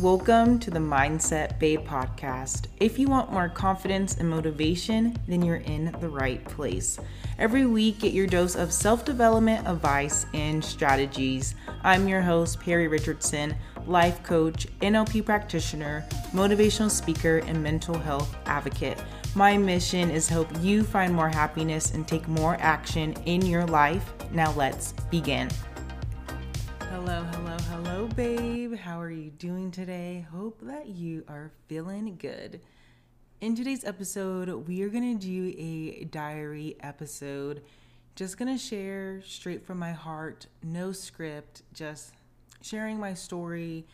Welcome 0.00 0.58
to 0.60 0.70
the 0.70 0.80
Mindset 0.80 1.58
Babe 1.60 1.86
podcast. 1.86 2.66
If 2.80 2.98
you 2.98 3.08
want 3.08 3.30
more 3.30 3.48
confidence 3.48 4.16
and 4.16 4.28
motivation, 4.28 5.16
then 5.28 5.42
you're 5.42 5.56
in 5.56 5.94
the 6.00 6.08
right 6.08 6.42
place. 6.44 6.98
Every 7.38 7.66
week, 7.66 8.00
get 8.00 8.12
your 8.12 8.26
dose 8.26 8.56
of 8.56 8.72
self 8.72 9.04
development 9.04 9.68
advice 9.68 10.26
and 10.34 10.64
strategies. 10.64 11.54
I'm 11.84 12.08
your 12.08 12.22
host, 12.22 12.58
Perry 12.58 12.88
Richardson, 12.88 13.54
life 13.86 14.22
coach, 14.24 14.66
NLP 14.80 15.24
practitioner, 15.24 16.04
motivational 16.32 16.90
speaker, 16.90 17.38
and 17.46 17.62
mental 17.62 17.96
health 17.96 18.34
advocate. 18.46 19.00
My 19.34 19.56
mission 19.56 20.10
is 20.10 20.28
help 20.28 20.48
you 20.60 20.82
find 20.82 21.14
more 21.14 21.28
happiness 21.28 21.92
and 21.92 22.08
take 22.08 22.26
more 22.26 22.56
action 22.60 23.12
in 23.26 23.44
your 23.44 23.66
life. 23.66 24.10
Now 24.32 24.52
let's 24.52 24.92
begin. 25.10 25.48
Hello, 26.80 27.22
hello, 27.32 27.56
hello, 27.68 27.71
babe. 28.14 28.74
How 28.74 29.00
are 29.00 29.10
you 29.10 29.30
doing 29.30 29.70
today? 29.70 30.26
Hope 30.30 30.60
that 30.64 30.88
you 30.88 31.24
are 31.28 31.50
feeling 31.66 32.16
good. 32.20 32.60
In 33.40 33.56
today's 33.56 33.84
episode, 33.84 34.50
we 34.68 34.82
are 34.82 34.90
going 34.90 35.18
to 35.18 35.26
do 35.26 35.54
a 35.56 36.04
diary 36.04 36.76
episode. 36.80 37.62
Just 38.14 38.36
going 38.36 38.52
to 38.52 38.62
share 38.62 39.22
straight 39.22 39.64
from 39.64 39.78
my 39.78 39.92
heart, 39.92 40.46
no 40.62 40.92
script, 40.92 41.62
just 41.72 42.12
sharing 42.60 43.00
my 43.00 43.14
story 43.14 43.86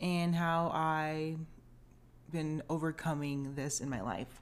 and 0.00 0.34
how 0.34 0.70
I've 0.74 1.38
been 2.32 2.64
overcoming 2.68 3.54
this 3.54 3.80
in 3.80 3.88
my 3.88 4.00
life. 4.00 4.40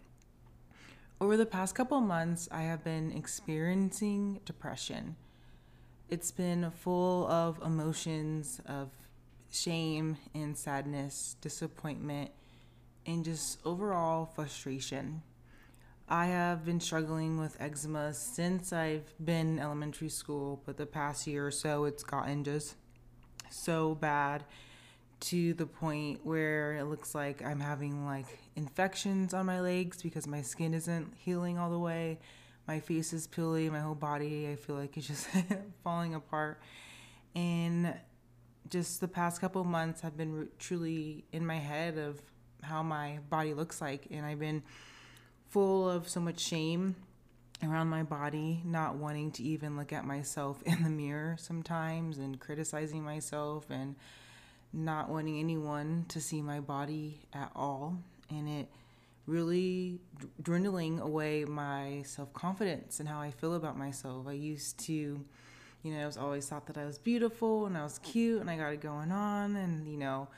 Over 1.20 1.36
the 1.36 1.44
past 1.44 1.74
couple 1.74 2.00
months, 2.00 2.48
I 2.50 2.62
have 2.62 2.82
been 2.82 3.12
experiencing 3.12 4.40
depression. 4.46 5.16
It's 6.08 6.30
been 6.30 6.70
full 6.70 7.26
of 7.28 7.60
emotions 7.62 8.62
of 8.64 8.88
shame 9.50 10.16
and 10.34 10.56
sadness, 10.56 11.36
disappointment, 11.40 12.30
and 13.06 13.24
just 13.24 13.58
overall 13.64 14.26
frustration. 14.26 15.22
I 16.08 16.26
have 16.26 16.64
been 16.64 16.80
struggling 16.80 17.38
with 17.38 17.56
eczema 17.60 18.12
since 18.14 18.72
I've 18.72 19.12
been 19.24 19.58
elementary 19.58 20.08
school, 20.08 20.60
but 20.66 20.76
the 20.76 20.86
past 20.86 21.26
year 21.26 21.46
or 21.46 21.52
so 21.52 21.84
it's 21.84 22.02
gotten 22.02 22.42
just 22.42 22.74
so 23.48 23.94
bad 23.94 24.44
to 25.20 25.54
the 25.54 25.66
point 25.66 26.24
where 26.24 26.74
it 26.74 26.84
looks 26.84 27.14
like 27.14 27.44
I'm 27.44 27.60
having 27.60 28.06
like 28.06 28.26
infections 28.56 29.34
on 29.34 29.46
my 29.46 29.60
legs 29.60 30.02
because 30.02 30.26
my 30.26 30.42
skin 30.42 30.74
isn't 30.74 31.12
healing 31.16 31.58
all 31.58 31.70
the 31.70 31.78
way. 31.78 32.18
My 32.66 32.80
face 32.80 33.12
is 33.12 33.28
peely, 33.28 33.70
my 33.70 33.80
whole 33.80 33.94
body 33.94 34.48
I 34.50 34.56
feel 34.56 34.76
like 34.76 34.96
it's 34.96 35.06
just 35.06 35.28
falling 35.84 36.14
apart. 36.14 36.60
And 37.34 37.94
just 38.68 39.00
the 39.00 39.08
past 39.08 39.40
couple 39.40 39.62
months 39.64 40.00
have 40.02 40.16
been 40.16 40.48
truly 40.58 41.24
in 41.32 41.46
my 41.46 41.56
head 41.56 41.98
of 41.98 42.20
how 42.62 42.82
my 42.82 43.18
body 43.28 43.54
looks 43.54 43.80
like 43.80 44.06
and 44.10 44.24
I've 44.24 44.38
been 44.38 44.62
full 45.48 45.88
of 45.88 46.08
so 46.08 46.20
much 46.20 46.40
shame 46.40 46.94
around 47.62 47.88
my 47.88 48.02
body, 48.02 48.62
not 48.64 48.96
wanting 48.96 49.30
to 49.32 49.42
even 49.42 49.76
look 49.76 49.92
at 49.92 50.04
myself 50.04 50.62
in 50.66 50.82
the 50.82 50.90
mirror 50.90 51.36
sometimes 51.38 52.18
and 52.18 52.40
criticizing 52.40 53.02
myself 53.02 53.66
and 53.70 53.96
not 54.72 55.08
wanting 55.08 55.38
anyone 55.38 56.04
to 56.08 56.20
see 56.20 56.40
my 56.40 56.60
body 56.60 57.20
at 57.32 57.50
all. 57.54 57.98
And 58.30 58.48
it 58.48 58.68
really 59.26 60.00
dwindling 60.42 61.00
away 61.00 61.44
my 61.44 62.02
self 62.04 62.32
confidence 62.32 63.00
and 63.00 63.08
how 63.08 63.20
I 63.20 63.30
feel 63.30 63.54
about 63.54 63.76
myself. 63.76 64.26
I 64.26 64.32
used 64.32 64.78
to, 64.86 65.24
you 65.82 65.92
know, 65.92 66.02
I 66.02 66.06
was 66.06 66.16
always 66.16 66.48
thought 66.48 66.66
that 66.66 66.76
I 66.76 66.84
was 66.84 66.98
beautiful 66.98 67.66
and 67.66 67.76
I 67.76 67.82
was 67.82 67.98
cute 68.00 68.40
and 68.40 68.50
I 68.50 68.56
got 68.56 68.72
it 68.72 68.80
going 68.80 69.12
on. 69.12 69.56
And, 69.56 69.88
you 69.90 69.96
know, 69.96 70.28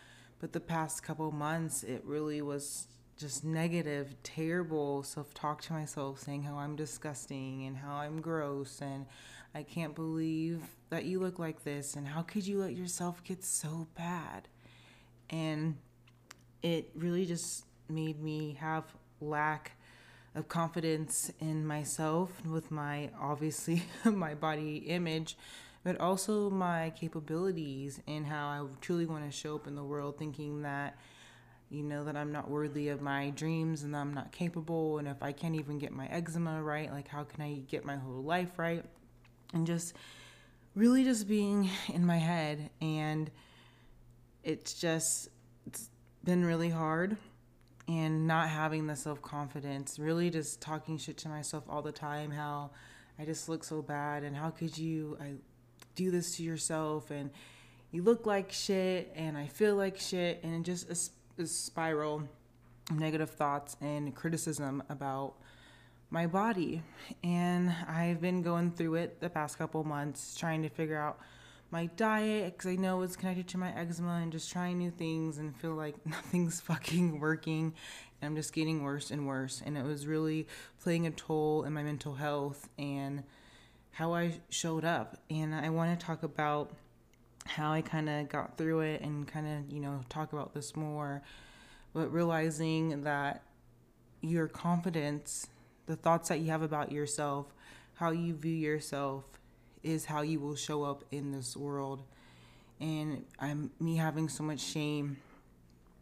but 0.40 0.52
the 0.52 0.60
past 0.60 1.02
couple 1.02 1.30
months, 1.32 1.82
it 1.82 2.02
really 2.04 2.42
was 2.42 2.86
just 3.16 3.44
negative, 3.44 4.14
terrible 4.22 5.02
self 5.02 5.34
talk 5.34 5.62
to 5.62 5.72
myself, 5.72 6.20
saying 6.20 6.42
how 6.42 6.56
I'm 6.56 6.76
disgusting 6.76 7.64
and 7.66 7.76
how 7.76 7.94
I'm 7.94 8.20
gross 8.20 8.80
and 8.80 9.06
I 9.54 9.62
can't 9.62 9.94
believe 9.94 10.62
that 10.90 11.04
you 11.04 11.20
look 11.20 11.38
like 11.38 11.62
this 11.62 11.94
and 11.94 12.06
how 12.06 12.22
could 12.22 12.46
you 12.46 12.58
let 12.58 12.74
yourself 12.74 13.22
get 13.24 13.44
so 13.44 13.86
bad? 13.96 14.48
And 15.30 15.76
it 16.62 16.90
really 16.94 17.26
just 17.26 17.64
made 17.88 18.22
me 18.22 18.56
have 18.60 18.84
lack 19.20 19.72
of 20.34 20.48
confidence 20.48 21.30
in 21.40 21.66
myself 21.66 22.44
with 22.46 22.70
my 22.70 23.10
obviously 23.20 23.82
my 24.04 24.34
body 24.34 24.78
image 24.86 25.36
but 25.84 26.00
also 26.00 26.48
my 26.48 26.92
capabilities 26.96 28.00
and 28.06 28.26
how 28.26 28.46
I 28.46 28.64
truly 28.80 29.06
want 29.06 29.24
to 29.24 29.36
show 29.36 29.56
up 29.56 29.66
in 29.66 29.74
the 29.74 29.82
world 29.82 30.16
thinking 30.16 30.62
that 30.62 30.96
you 31.70 31.82
know 31.82 32.04
that 32.04 32.16
I'm 32.16 32.32
not 32.32 32.50
worthy 32.50 32.88
of 32.88 33.00
my 33.00 33.30
dreams 33.30 33.82
and 33.82 33.96
I'm 33.96 34.14
not 34.14 34.30
capable 34.30 34.98
and 34.98 35.08
if 35.08 35.22
I 35.22 35.32
can't 35.32 35.54
even 35.54 35.78
get 35.78 35.92
my 35.92 36.06
eczema 36.06 36.62
right 36.62 36.90
like 36.90 37.08
how 37.08 37.24
can 37.24 37.42
I 37.42 37.62
get 37.68 37.84
my 37.84 37.96
whole 37.96 38.22
life 38.22 38.58
right? 38.58 38.84
And 39.54 39.66
just 39.66 39.94
really 40.74 41.04
just 41.04 41.28
being 41.28 41.68
in 41.92 42.06
my 42.06 42.18
head 42.18 42.70
and 42.80 43.30
it's 44.44 44.74
just 44.74 45.28
it's 45.66 45.90
been 46.24 46.44
really 46.44 46.70
hard 46.70 47.16
and 47.88 48.26
not 48.26 48.48
having 48.48 48.86
the 48.86 48.96
self-confidence 48.96 49.98
really 49.98 50.30
just 50.30 50.60
talking 50.60 50.98
shit 50.98 51.16
to 51.16 51.28
myself 51.28 51.64
all 51.68 51.82
the 51.82 51.92
time 51.92 52.30
how 52.30 52.70
i 53.18 53.24
just 53.24 53.48
look 53.48 53.64
so 53.64 53.82
bad 53.82 54.22
and 54.22 54.36
how 54.36 54.50
could 54.50 54.76
you 54.76 55.16
I 55.20 55.32
do 55.94 56.10
this 56.10 56.36
to 56.36 56.42
yourself 56.42 57.10
and 57.10 57.30
you 57.90 58.02
look 58.02 58.24
like 58.24 58.52
shit 58.52 59.12
and 59.14 59.36
i 59.36 59.46
feel 59.46 59.76
like 59.76 59.98
shit 59.98 60.42
and 60.42 60.64
just 60.64 60.88
a, 61.38 61.42
a 61.42 61.46
spiral 61.46 62.16
of 62.16 62.28
negative 62.98 63.30
thoughts 63.30 63.76
and 63.80 64.14
criticism 64.14 64.82
about 64.88 65.34
my 66.10 66.26
body. 66.26 66.82
And 67.24 67.74
I've 67.88 68.20
been 68.20 68.42
going 68.42 68.72
through 68.72 68.96
it 68.96 69.20
the 69.20 69.30
past 69.30 69.58
couple 69.58 69.82
months, 69.82 70.36
trying 70.36 70.62
to 70.62 70.68
figure 70.68 70.98
out 70.98 71.18
my 71.72 71.86
diet 71.96 72.56
because 72.56 72.70
I 72.70 72.76
know 72.76 73.02
it's 73.02 73.16
connected 73.16 73.48
to 73.48 73.58
my 73.58 73.74
eczema 73.74 74.20
and 74.22 74.30
just 74.30 74.52
trying 74.52 74.78
new 74.78 74.90
things 74.90 75.38
and 75.38 75.56
feel 75.56 75.74
like 75.74 75.94
nothing's 76.06 76.60
fucking 76.60 77.18
working. 77.18 77.74
And 78.20 78.28
I'm 78.28 78.36
just 78.36 78.52
getting 78.52 78.82
worse 78.82 79.10
and 79.10 79.26
worse. 79.26 79.62
And 79.64 79.76
it 79.76 79.84
was 79.84 80.06
really 80.06 80.46
playing 80.82 81.06
a 81.06 81.10
toll 81.10 81.64
in 81.64 81.72
my 81.72 81.82
mental 81.82 82.14
health 82.14 82.68
and 82.78 83.24
how 83.90 84.14
I 84.14 84.34
showed 84.50 84.84
up. 84.84 85.16
And 85.30 85.54
I 85.54 85.70
want 85.70 85.98
to 85.98 86.06
talk 86.06 86.22
about 86.22 86.70
how 87.46 87.72
I 87.72 87.80
kind 87.80 88.08
of 88.08 88.28
got 88.28 88.56
through 88.56 88.80
it 88.80 89.00
and 89.00 89.26
kind 89.26 89.48
of, 89.48 89.72
you 89.72 89.80
know, 89.80 90.02
talk 90.08 90.32
about 90.32 90.54
this 90.54 90.76
more. 90.76 91.22
But 91.92 92.12
realizing 92.12 93.02
that 93.02 93.42
your 94.20 94.46
confidence 94.46 95.48
the 95.86 95.96
thoughts 95.96 96.28
that 96.28 96.40
you 96.40 96.50
have 96.50 96.62
about 96.62 96.92
yourself, 96.92 97.46
how 97.94 98.10
you 98.10 98.34
view 98.34 98.54
yourself, 98.54 99.24
is 99.82 100.04
how 100.04 100.22
you 100.22 100.40
will 100.40 100.56
show 100.56 100.82
up 100.82 101.04
in 101.10 101.32
this 101.32 101.56
world. 101.56 102.02
And 102.80 103.24
I'm 103.38 103.70
me 103.78 103.96
having 103.96 104.28
so 104.28 104.42
much 104.42 104.60
shame, 104.60 105.18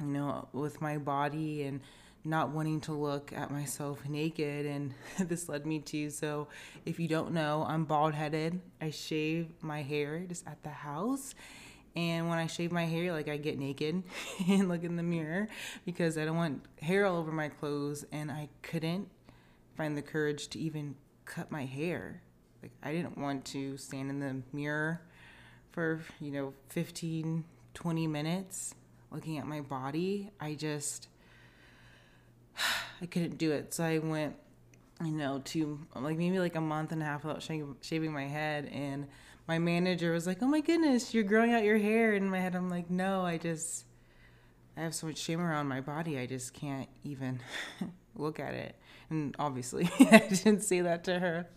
you 0.01 0.07
know, 0.07 0.49
with 0.53 0.81
my 0.81 0.99
body 0.99 1.65
and 1.65 1.81
not 2.25 2.51
wanting 2.51 2.81
to 2.83 2.93
look 2.93 3.33
at 3.33 3.51
myself 3.51 4.07
naked 4.07 4.67
and 4.67 4.93
this 5.29 5.49
led 5.49 5.65
me 5.65 5.79
to 5.79 6.11
so 6.11 6.49
if 6.85 7.01
you 7.01 7.09
don't 7.09 7.33
know 7.33 7.65
i'm 7.67 7.87
bald 7.87 8.13
headed 8.13 8.61
i 8.79 8.91
shave 8.91 9.49
my 9.63 9.81
hair 9.81 10.19
just 10.29 10.47
at 10.47 10.63
the 10.63 10.69
house 10.69 11.35
and 11.97 12.29
when 12.29 12.37
i 12.37 12.47
shave 12.47 12.71
my 12.71 12.85
hair 12.85 13.11
like 13.11 13.27
i 13.27 13.39
get 13.39 13.59
naked 13.59 14.03
and 14.51 14.69
look 14.69 14.85
in 14.85 14.97
the 14.97 15.03
mirror 15.03 15.49
because 15.87 16.19
i 16.19 16.25
don't 16.27 16.37
want 16.37 16.63
hair 16.83 17.07
all 17.07 17.17
over 17.17 17.33
my 17.33 17.49
clothes 17.49 18.05
and 18.13 18.31
i 18.31 18.47
couldn't 18.61 19.09
find 19.81 19.97
the 19.97 20.03
courage 20.03 20.49
to 20.49 20.59
even 20.59 20.95
cut 21.25 21.51
my 21.51 21.65
hair. 21.65 22.21
Like 22.63 22.73
I 22.83 22.93
didn't 22.93 23.19
want 23.19 23.45
to 23.47 23.77
stand 23.77 24.11
in 24.11 24.21
the 24.21 24.43
mirror 24.53 25.01
for, 25.73 26.01
you 26.21 26.31
know, 26.31 26.53
15, 26.69 27.45
20 27.75 28.07
minutes 28.07 28.75
looking 29.11 29.39
at 29.39 29.47
my 29.47 29.61
body. 29.61 30.31
I 30.41 30.55
just 30.55 31.09
I 33.03 33.07
couldn't 33.07 33.39
do 33.39 33.53
it. 33.53 33.75
So 33.75 33.85
I 33.85 33.99
went, 33.99 34.37
you 35.05 35.13
know, 35.13 35.41
to 35.47 35.79
like 35.95 36.19
maybe 36.19 36.39
like 36.39 36.57
a 36.57 36.61
month 36.61 36.93
and 36.93 37.03
a 37.03 37.05
half 37.05 37.25
without 37.25 37.43
shaving, 37.43 38.13
my 38.13 38.27
head 38.27 38.67
and 38.67 39.07
my 39.49 39.59
manager 39.59 40.13
was 40.13 40.27
like, 40.27 40.43
"Oh 40.43 40.47
my 40.47 40.61
goodness, 40.61 41.15
you're 41.15 41.25
growing 41.25 41.53
out 41.53 41.65
your 41.65 41.79
hair." 41.79 42.15
And 42.15 42.27
in 42.27 42.31
my 42.31 42.39
head 42.39 42.55
I'm 42.55 42.69
like, 42.69 42.91
"No, 42.91 43.23
I 43.23 43.39
just 43.39 43.85
I 44.77 44.83
have 44.83 44.95
so 44.95 45.07
much 45.07 45.19
shame 45.19 45.41
around 45.41 45.67
my 45.69 45.81
body. 45.81 46.19
I 46.19 46.27
just 46.27 46.53
can't 46.55 46.89
even 47.03 47.41
look 48.15 48.39
at 48.39 48.55
it." 48.55 48.77
And 49.09 49.35
obviously, 49.39 49.91
I 50.01 50.19
didn't 50.29 50.63
say 50.63 50.83
that 50.83 51.05
to 51.05 51.19
her. 51.19 51.49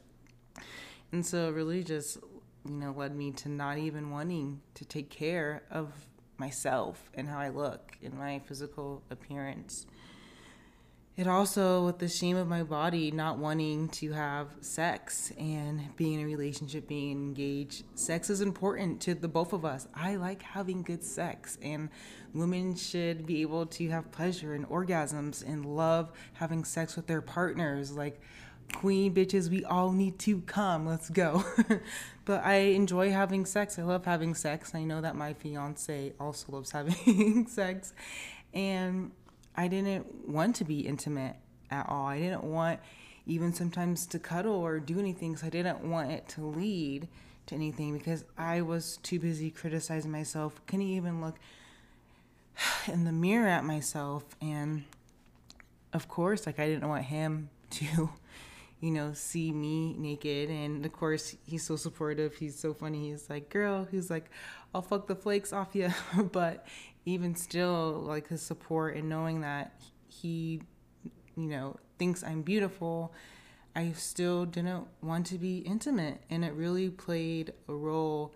And 1.13 1.23
so 1.23 1.47
it 1.47 1.51
really 1.51 1.83
just, 1.83 2.17
you 2.65 2.73
know, 2.73 2.91
led 2.91 3.15
me 3.15 3.29
to 3.33 3.47
not 3.47 3.77
even 3.77 4.09
wanting 4.09 4.61
to 4.73 4.83
take 4.83 5.11
care 5.11 5.61
of 5.69 5.93
myself 6.37 7.11
and 7.13 7.29
how 7.29 7.37
I 7.37 7.49
look 7.49 7.95
and 8.03 8.15
my 8.15 8.39
physical 8.39 9.03
appearance. 9.11 9.85
it 11.15 11.27
also 11.27 11.85
with 11.85 11.99
the 11.99 12.07
shame 12.07 12.35
of 12.35 12.47
my 12.47 12.63
body 12.63 13.11
not 13.11 13.37
wanting 13.37 13.87
to 13.89 14.11
have 14.13 14.47
sex 14.61 15.31
and 15.37 15.95
being 15.95 16.19
in 16.19 16.21
a 16.21 16.25
relationship 16.25 16.87
being 16.87 17.11
engaged 17.11 17.83
sex 17.93 18.31
is 18.31 18.41
important 18.41 18.99
to 18.99 19.13
the 19.13 19.27
both 19.27 19.53
of 19.53 19.63
us 19.63 19.87
i 19.93 20.15
like 20.15 20.41
having 20.41 20.81
good 20.81 21.03
sex 21.03 21.59
and 21.61 21.87
women 22.33 22.73
should 22.73 23.27
be 23.27 23.41
able 23.41 23.63
to 23.67 23.87
have 23.89 24.11
pleasure 24.11 24.55
and 24.55 24.67
orgasms 24.69 25.47
and 25.47 25.63
love 25.67 26.11
having 26.33 26.63
sex 26.63 26.95
with 26.95 27.05
their 27.05 27.21
partners 27.21 27.91
like 27.91 28.19
queen 28.71 29.13
bitches 29.13 29.49
we 29.49 29.63
all 29.65 29.91
need 29.91 30.17
to 30.19 30.41
come 30.41 30.85
let's 30.85 31.09
go 31.09 31.43
but 32.25 32.43
i 32.43 32.55
enjoy 32.55 33.11
having 33.11 33.45
sex 33.45 33.77
i 33.77 33.83
love 33.83 34.05
having 34.05 34.33
sex 34.33 34.73
i 34.73 34.83
know 34.83 35.01
that 35.01 35.15
my 35.15 35.33
fiance 35.33 36.13
also 36.19 36.51
loves 36.51 36.71
having 36.71 37.45
sex 37.47 37.93
and 38.53 39.11
I 39.55 39.67
didn't 39.67 40.27
want 40.27 40.55
to 40.57 40.63
be 40.63 40.81
intimate 40.81 41.35
at 41.69 41.87
all. 41.89 42.07
I 42.07 42.19
didn't 42.19 42.43
want 42.43 42.79
even 43.25 43.53
sometimes 43.53 44.05
to 44.07 44.19
cuddle 44.19 44.55
or 44.55 44.79
do 44.79 44.99
anything 44.99 45.31
because 45.33 45.45
I 45.45 45.49
didn't 45.49 45.81
want 45.81 46.11
it 46.11 46.27
to 46.29 46.45
lead 46.45 47.07
to 47.47 47.55
anything 47.55 47.97
because 47.97 48.25
I 48.37 48.61
was 48.61 48.97
too 48.97 49.19
busy 49.19 49.49
criticizing 49.49 50.11
myself. 50.11 50.61
Couldn't 50.65 50.87
even 50.87 51.21
look 51.21 51.35
in 52.87 53.05
the 53.05 53.11
mirror 53.11 53.47
at 53.47 53.63
myself. 53.63 54.23
And 54.41 54.85
of 55.93 56.07
course, 56.07 56.45
like 56.45 56.59
I 56.59 56.67
didn't 56.67 56.87
want 56.87 57.05
him 57.05 57.49
to, 57.71 58.09
you 58.83 58.91
know, 58.91 59.13
see 59.13 59.53
me 59.53 59.93
naked. 59.93 60.49
And 60.49 60.85
of 60.85 60.91
course, 60.91 61.37
he's 61.45 61.63
so 61.63 61.77
supportive. 61.77 62.35
He's 62.35 62.59
so 62.59 62.73
funny. 62.73 63.11
He's 63.11 63.29
like, 63.29 63.49
girl, 63.49 63.87
he's 63.89 64.09
like, 64.09 64.29
I'll 64.75 64.81
fuck 64.81 65.07
the 65.07 65.15
flakes 65.15 65.53
off 65.53 65.69
you. 65.73 65.89
but 66.33 66.67
even 67.05 67.33
still, 67.33 68.03
like 68.05 68.27
his 68.27 68.41
support 68.41 68.97
and 68.97 69.07
knowing 69.07 69.39
that 69.39 69.79
he, 70.09 70.63
you 71.37 71.47
know, 71.47 71.77
thinks 71.97 72.25
I'm 72.25 72.41
beautiful, 72.41 73.13
I 73.73 73.93
still 73.93 74.45
didn't 74.45 74.85
want 75.01 75.27
to 75.27 75.37
be 75.37 75.59
intimate. 75.59 76.19
And 76.29 76.43
it 76.43 76.51
really 76.51 76.89
played 76.89 77.53
a 77.69 77.73
role 77.73 78.35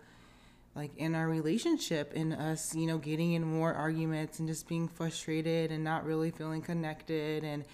like 0.74 0.96
in 0.96 1.14
our 1.14 1.26
relationship 1.26 2.12
in 2.12 2.32
us 2.32 2.72
you 2.74 2.86
know 2.86 2.98
getting 2.98 3.32
in 3.32 3.42
more 3.42 3.74
arguments 3.74 4.38
and 4.38 4.46
just 4.46 4.68
being 4.68 4.86
frustrated 4.86 5.72
and 5.72 5.82
not 5.82 6.04
really 6.04 6.30
feeling 6.30 6.62
connected 6.62 7.42
and 7.42 7.64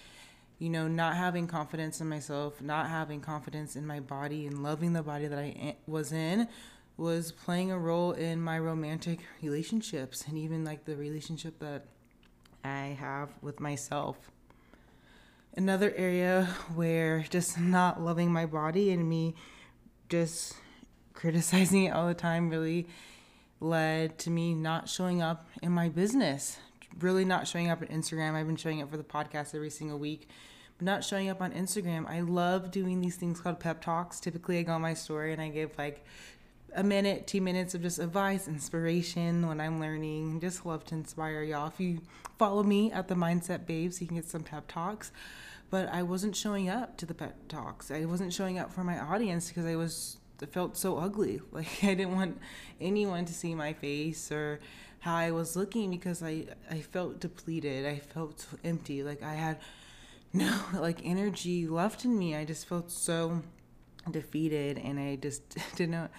you 0.59 0.71
know 0.71 0.89
not 0.89 1.17
having 1.17 1.47
confidence 1.47 2.01
in 2.01 2.09
myself 2.09 2.61
not 2.61 2.89
having 2.89 3.21
confidence 3.21 3.77
in 3.77 3.87
my 3.87 4.01
body 4.01 4.47
and 4.47 4.63
loving 4.63 4.93
the 4.93 5.03
body 5.03 5.27
that 5.27 5.39
i 5.39 5.77
was 5.87 6.13
in 6.13 6.49
was 6.97 7.33
playing 7.33 7.73
a 7.73 7.79
role 7.79 8.13
in 8.13 8.41
my 8.41 8.59
romantic 8.59 9.21
relationships 9.43 10.25
and 10.29 10.39
even 10.39 10.65
like 10.65 10.85
the 10.85 10.97
relationship 10.97 11.59
that 11.59 11.87
I 12.63 12.97
have 12.99 13.31
with 13.43 13.61
myself. 13.61 14.31
Another 15.57 15.93
area 15.97 16.49
where 16.75 17.25
just 17.29 17.59
not 17.59 18.01
loving 18.01 18.33
my 18.33 18.47
body 18.47 18.91
and 18.91 19.09
me 19.09 19.35
just 20.09 20.55
criticizing 21.15 21.85
it 21.85 21.91
all 21.91 22.07
the 22.07 22.15
time 22.15 22.49
really 22.49 22.87
led 23.61 24.19
to 24.19 24.31
me 24.31 24.55
not 24.55 24.89
showing 24.89 25.21
up 25.21 25.49
in 25.63 25.73
my 25.73 25.89
business. 25.89 26.59
Really 27.01 27.25
not 27.25 27.47
showing 27.49 27.71
up 27.71 27.83
on 27.83 27.89
Instagram. 27.89 28.35
I've 28.35 28.47
been 28.47 28.57
showing 28.57 28.83
up 28.83 28.91
for 28.91 28.97
the 28.97 29.05
podcast 29.05 29.55
every 29.55 29.71
single 29.71 29.99
week, 29.99 30.29
but 30.79 30.85
not 30.85 31.05
showing 31.05 31.29
up 31.29 31.41
on 31.41 31.53
Instagram. 31.53 32.09
I 32.09 32.21
love 32.21 32.71
doing 32.71 33.01
these 33.01 33.17
things 33.17 33.41
called 33.41 33.61
pep 33.61 33.83
talks. 33.83 34.21
Typically, 34.21 34.59
I 34.59 34.63
go 34.63 34.73
on 34.73 34.83
my 34.83 34.95
story 34.95 35.33
and 35.33 35.43
I 35.43 35.49
give 35.49 35.77
like 35.77 36.05
a 36.75 36.83
minute, 36.83 37.27
two 37.27 37.41
minutes 37.41 37.75
of 37.75 37.83
just 37.83 37.99
advice, 37.99 38.49
inspiration 38.49 39.47
when 39.47 39.61
I'm 39.61 39.81
learning. 39.81 40.41
Just 40.41 40.67
love 40.67 40.85
to 40.87 40.95
inspire 40.95 41.43
y'all. 41.43 41.69
If 41.69 41.81
you 41.81 42.01
follow 42.39 42.63
me 42.63 42.93
at 42.93 43.09
the 43.09 43.15
Mindset 43.15 43.67
Babes, 43.67 44.01
you 44.01 44.07
can 44.07 44.17
get 44.17 44.29
some 44.29 44.43
pep 44.43 44.65
talks. 44.69 45.13
But 45.71 45.89
I 45.89 46.03
wasn't 46.03 46.37
showing 46.37 46.69
up 46.69 46.97
to 46.99 47.07
the 47.07 47.15
pep 47.15 47.49
talks. 47.49 47.91
I 47.91 48.05
wasn't 48.05 48.33
showing 48.33 48.59
up 48.59 48.73
for 48.73 48.85
my 48.85 48.99
audience 48.99 49.49
because 49.49 49.67
I 49.67 49.77
was 49.77 50.19
it 50.43 50.53
felt 50.53 50.77
so 50.77 50.99
ugly. 50.99 51.41
Like 51.53 51.83
I 51.83 51.95
didn't 51.95 52.15
want 52.15 52.41
anyone 52.81 53.25
to 53.25 53.33
see 53.33 53.55
my 53.55 53.73
face 53.73 54.31
or 54.33 54.61
how 55.05 55.17
I 55.17 55.33
was 55.33 55.55
looking 55.55 55.91
because 55.91 56.23
I 56.23 56.47
I 56.71 56.81
felt 56.81 57.21
depleted. 57.21 57.85
I 57.85 57.99
felt 57.99 58.47
empty. 58.65 59.03
Like 59.03 59.23
I 59.23 59.35
had 59.35 59.59
no 60.33 60.51
like 60.75 61.01
energy 61.05 61.67
left 61.67 62.07
in 62.07 62.19
me. 62.19 62.35
I 62.35 62.47
just 62.47 62.67
felt 62.67 62.91
so 62.91 63.43
defeated 64.11 64.79
and 64.79 64.99
I 64.99 65.17
just 65.17 65.59
didn't 65.77 66.11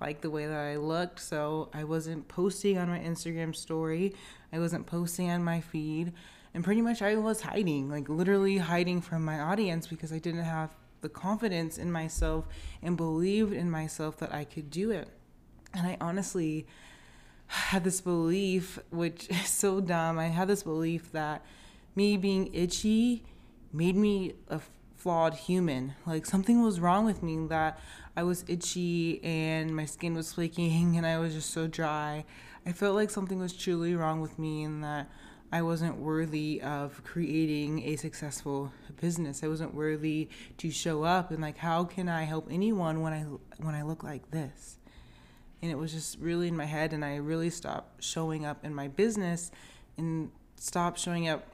like 0.00 0.22
the 0.22 0.30
way 0.30 0.46
that 0.46 0.56
I 0.56 0.76
looked, 0.76 1.20
so 1.20 1.68
I 1.74 1.84
wasn't 1.84 2.28
posting 2.28 2.78
on 2.78 2.88
my 2.88 2.98
Instagram 2.98 3.54
story. 3.54 4.14
I 4.54 4.58
wasn't 4.58 4.86
posting 4.86 5.30
on 5.30 5.44
my 5.44 5.60
feed. 5.60 6.14
And 6.54 6.64
pretty 6.64 6.80
much 6.80 7.02
I 7.02 7.16
was 7.16 7.42
hiding, 7.42 7.90
like 7.90 8.08
literally 8.08 8.56
hiding 8.56 9.02
from 9.02 9.22
my 9.22 9.38
audience 9.38 9.86
because 9.86 10.14
I 10.14 10.18
didn't 10.18 10.44
have 10.44 10.70
the 11.02 11.10
confidence 11.10 11.76
in 11.76 11.92
myself 11.92 12.48
and 12.82 12.96
believed 12.96 13.52
in 13.52 13.70
myself 13.70 14.16
that 14.16 14.32
I 14.34 14.44
could 14.44 14.70
do 14.70 14.90
it. 14.90 15.08
And 15.74 15.86
I 15.86 15.98
honestly 16.00 16.66
had 17.70 17.84
this 17.84 18.00
belief, 18.00 18.78
which 18.90 19.28
is 19.30 19.48
so 19.48 19.80
dumb. 19.80 20.18
I 20.18 20.26
had 20.26 20.48
this 20.48 20.62
belief 20.62 21.12
that 21.12 21.44
me 21.96 22.16
being 22.16 22.54
itchy 22.54 23.24
made 23.72 23.96
me 23.96 24.34
a 24.48 24.60
flawed 24.96 25.34
human. 25.34 25.94
Like 26.06 26.26
something 26.26 26.62
was 26.62 26.78
wrong 26.78 27.04
with 27.04 27.22
me 27.22 27.46
that 27.48 27.78
I 28.16 28.22
was 28.22 28.44
itchy 28.48 29.22
and 29.24 29.74
my 29.74 29.84
skin 29.84 30.14
was 30.14 30.32
flaking 30.32 30.96
and 30.96 31.06
I 31.06 31.18
was 31.18 31.34
just 31.34 31.50
so 31.50 31.66
dry. 31.66 32.24
I 32.66 32.72
felt 32.72 32.94
like 32.94 33.10
something 33.10 33.38
was 33.38 33.52
truly 33.52 33.94
wrong 33.94 34.20
with 34.20 34.38
me 34.38 34.62
and 34.62 34.84
that 34.84 35.10
I 35.52 35.62
wasn't 35.62 35.96
worthy 35.96 36.60
of 36.62 37.02
creating 37.02 37.82
a 37.82 37.96
successful 37.96 38.72
business. 39.00 39.42
I 39.42 39.48
wasn't 39.48 39.74
worthy 39.74 40.28
to 40.58 40.70
show 40.70 41.02
up 41.02 41.32
and 41.32 41.40
like 41.40 41.56
how 41.56 41.84
can 41.84 42.08
I 42.08 42.22
help 42.22 42.48
anyone 42.50 43.00
when 43.00 43.12
I 43.12 43.22
when 43.64 43.74
I 43.74 43.82
look 43.82 44.04
like 44.04 44.30
this? 44.30 44.79
And 45.62 45.70
it 45.70 45.76
was 45.76 45.92
just 45.92 46.18
really 46.18 46.48
in 46.48 46.56
my 46.56 46.64
head 46.64 46.92
and 46.92 47.04
I 47.04 47.16
really 47.16 47.50
stopped 47.50 48.02
showing 48.02 48.46
up 48.46 48.64
in 48.64 48.74
my 48.74 48.88
business 48.88 49.50
and 49.96 50.30
stopped 50.56 50.98
showing 50.98 51.28
up 51.28 51.46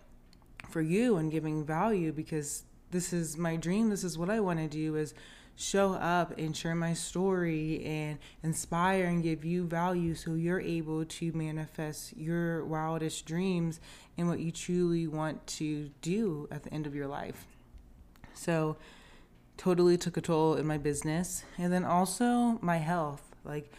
for 0.69 0.81
you 0.81 1.17
and 1.17 1.31
giving 1.31 1.65
value 1.65 2.13
because 2.13 2.65
this 2.91 3.13
is 3.13 3.37
my 3.37 3.57
dream. 3.57 3.91
This 3.91 4.05
is 4.05 4.17
what 4.17 4.31
I 4.31 4.41
want 4.41 4.59
to 4.61 4.69
do 4.69 4.97
is 4.97 5.15
show 5.57 5.95
up 5.95 6.39
and 6.39 6.55
share 6.55 6.75
my 6.75 6.93
story 6.93 7.83
and 7.85 8.19
inspire 8.43 9.05
and 9.05 9.23
give 9.23 9.45
you 9.45 9.67
value 9.67 10.15
so 10.15 10.35
you're 10.35 10.61
able 10.61 11.05
to 11.05 11.33
manifest 11.33 12.17
your 12.17 12.65
wildest 12.65 13.25
dreams 13.25 13.81
and 14.19 14.29
what 14.29 14.39
you 14.39 14.53
truly 14.53 15.07
want 15.07 15.47
to 15.47 15.91
do 16.03 16.47
at 16.51 16.63
the 16.63 16.73
end 16.73 16.87
of 16.87 16.95
your 16.95 17.07
life. 17.07 17.47
So, 18.35 18.77
totally 19.57 19.97
took 19.97 20.19
a 20.19 20.21
toll 20.21 20.55
in 20.55 20.67
my 20.67 20.77
business 20.77 21.43
and 21.57 21.73
then 21.73 21.85
also 21.85 22.59
my 22.61 22.77
health. 22.77 23.23
Like, 23.45 23.73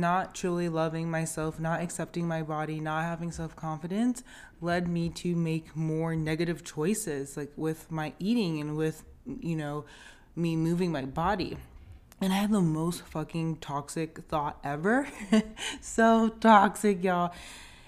not 0.00 0.34
truly 0.34 0.68
loving 0.68 1.10
myself, 1.10 1.58
not 1.58 1.80
accepting 1.80 2.28
my 2.28 2.42
body, 2.42 2.80
not 2.80 3.04
having 3.04 3.32
self 3.32 3.54
confidence 3.56 4.22
led 4.60 4.88
me 4.88 5.08
to 5.10 5.36
make 5.36 5.76
more 5.76 6.16
negative 6.16 6.64
choices, 6.64 7.36
like 7.36 7.52
with 7.56 7.90
my 7.90 8.12
eating 8.18 8.60
and 8.60 8.76
with, 8.76 9.04
you 9.40 9.56
know, 9.56 9.84
me 10.34 10.56
moving 10.56 10.90
my 10.90 11.04
body. 11.04 11.56
And 12.20 12.32
I 12.32 12.36
had 12.36 12.50
the 12.50 12.60
most 12.60 13.02
fucking 13.02 13.56
toxic 13.56 14.18
thought 14.28 14.58
ever. 14.64 15.06
so 15.80 16.28
toxic, 16.28 17.04
y'all. 17.04 17.34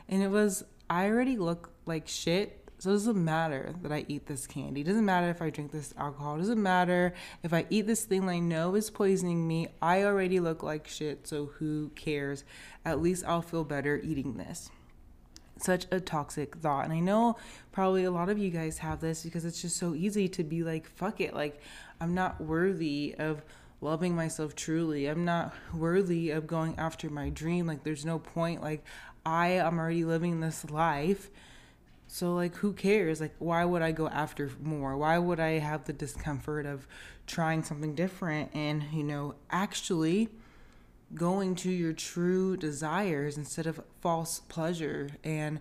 And 0.09 0.23
it 0.23 0.29
was, 0.29 0.65
I 0.91 1.07
already 1.07 1.37
look 1.37 1.71
like 1.87 2.07
shit. 2.09 2.66
So 2.79 2.91
it 2.91 2.95
doesn't 2.95 3.25
matter 3.25 3.75
that 3.83 3.91
I 3.91 4.05
eat 4.07 4.27
this 4.27 4.47
candy. 4.47 4.83
It 4.83 4.87
doesn't 4.87 5.05
matter 5.05 5.31
if 5.31 5.41
I 5.41 5.51
drink 5.51 5.73
this 5.73 5.95
alcohol. 5.97 6.37
It 6.37 6.41
doesn't 6.41 6.63
matter 6.63 7.15
if 7.43 7.53
I 7.53 7.67
eat 7.71 7.87
this 7.87 8.05
thing 8.05 8.29
I 8.29 8.39
know 8.39 8.75
is 8.75 8.91
poisoning 8.91 9.49
me. 9.49 9.69
I 9.81 10.03
already 10.05 10.41
look 10.41 10.63
like 10.63 10.87
shit, 10.87 11.27
so 11.27 11.47
who 11.59 11.91
cares? 11.95 12.45
At 12.85 13.01
least 13.01 13.25
I'll 13.27 13.43
feel 13.43 13.65
better 13.65 14.01
eating 14.05 14.37
this 14.37 14.71
such 15.59 15.87
a 15.91 16.01
toxic 16.01 16.57
thought. 16.57 16.85
And 16.85 16.93
I 16.93 17.01
know 17.01 17.37
probably 17.73 18.05
a 18.05 18.11
lot 18.11 18.29
of 18.29 18.39
you 18.39 18.51
guys 18.51 18.79
have 18.79 19.01
this 19.01 19.23
because 19.23 19.45
it's 19.45 19.63
just 19.63 19.77
so 19.77 19.95
easy 19.95 20.29
to 20.29 20.45
be 20.45 20.63
like, 20.63 20.87
fuck 20.87 21.21
it. 21.21 21.35
Like, 21.35 21.61
I'm 22.01 22.15
not 22.15 22.41
worthy 22.41 23.15
of 23.19 23.43
loving 23.81 24.15
myself 24.15 24.55
truly. 24.55 25.07
I'm 25.07 25.25
not 25.25 25.55
worthy 25.75 26.31
of 26.31 26.47
going 26.47 26.79
after 26.79 27.11
my 27.11 27.31
dream. 27.31 27.67
Like, 27.67 27.85
there's 27.85 28.05
no 28.05 28.19
point. 28.19 28.63
Like, 28.63 28.85
I 29.25 29.49
am 29.49 29.79
already 29.79 30.05
living 30.05 30.41
this 30.41 30.71
life. 30.71 31.31
So, 32.09 32.35
like, 32.35 32.55
who 32.57 32.73
cares? 32.73 33.21
Like, 33.21 33.35
why 33.39 33.65
would 33.65 33.83
I 33.83 33.93
go 33.93 34.09
after 34.09 34.51
more? 34.63 34.97
Why 34.97 35.19
would 35.19 35.41
I 35.41 35.59
have 35.59 35.85
the 35.85 35.93
discomfort 35.93 36.65
of 36.65 36.87
trying 37.27 37.65
something 37.65 37.95
different 37.95 38.51
and, 38.55 38.85
you 38.93 39.03
know, 39.03 39.35
actually 39.51 40.29
going 41.15 41.55
to 41.57 41.71
your 41.71 41.93
true 41.93 42.57
desires 42.57 43.37
instead 43.37 43.67
of 43.67 43.83
false 44.01 44.41
pleasure? 44.49 45.11
And, 45.25 45.61